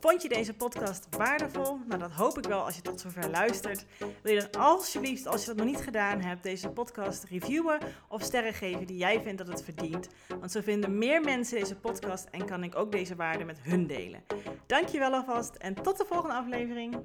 Vond 0.00 0.22
je 0.22 0.28
deze 0.28 0.54
podcast 0.54 1.06
waardevol? 1.16 1.78
Nou, 1.86 2.00
dat 2.00 2.10
hoop 2.10 2.38
ik 2.38 2.44
wel 2.44 2.64
als 2.64 2.76
je 2.76 2.82
tot 2.82 3.00
zover 3.00 3.30
luistert. 3.30 3.84
Wil 4.22 4.34
je 4.34 4.48
dan 4.50 4.62
alsjeblieft, 4.62 5.26
als 5.26 5.40
je 5.40 5.46
dat 5.46 5.56
nog 5.56 5.66
niet 5.66 5.84
gedaan 5.84 6.20
hebt, 6.20 6.42
deze 6.42 6.68
podcast 6.68 7.24
reviewen 7.24 7.78
of 8.08 8.22
sterren 8.22 8.54
geven 8.54 8.86
die 8.86 8.96
jij 8.96 9.20
vindt 9.22 9.38
dat 9.38 9.48
het 9.48 9.64
verdient? 9.64 10.08
Want 10.38 10.52
zo 10.52 10.60
vinden 10.60 10.98
meer 10.98 11.20
mensen 11.20 11.58
deze 11.58 11.76
podcast 11.76 12.28
en 12.30 12.46
kan 12.46 12.64
ik 12.64 12.76
ook 12.76 12.92
deze 12.92 13.16
waarde 13.16 13.44
met 13.44 13.58
hun 13.62 13.86
delen. 13.90 14.24
Dankjewel 14.66 15.14
alvast 15.14 15.54
en 15.54 15.74
tot 15.74 15.98
de 15.98 16.04
volgende 16.08 16.34
aflevering. 16.34 16.96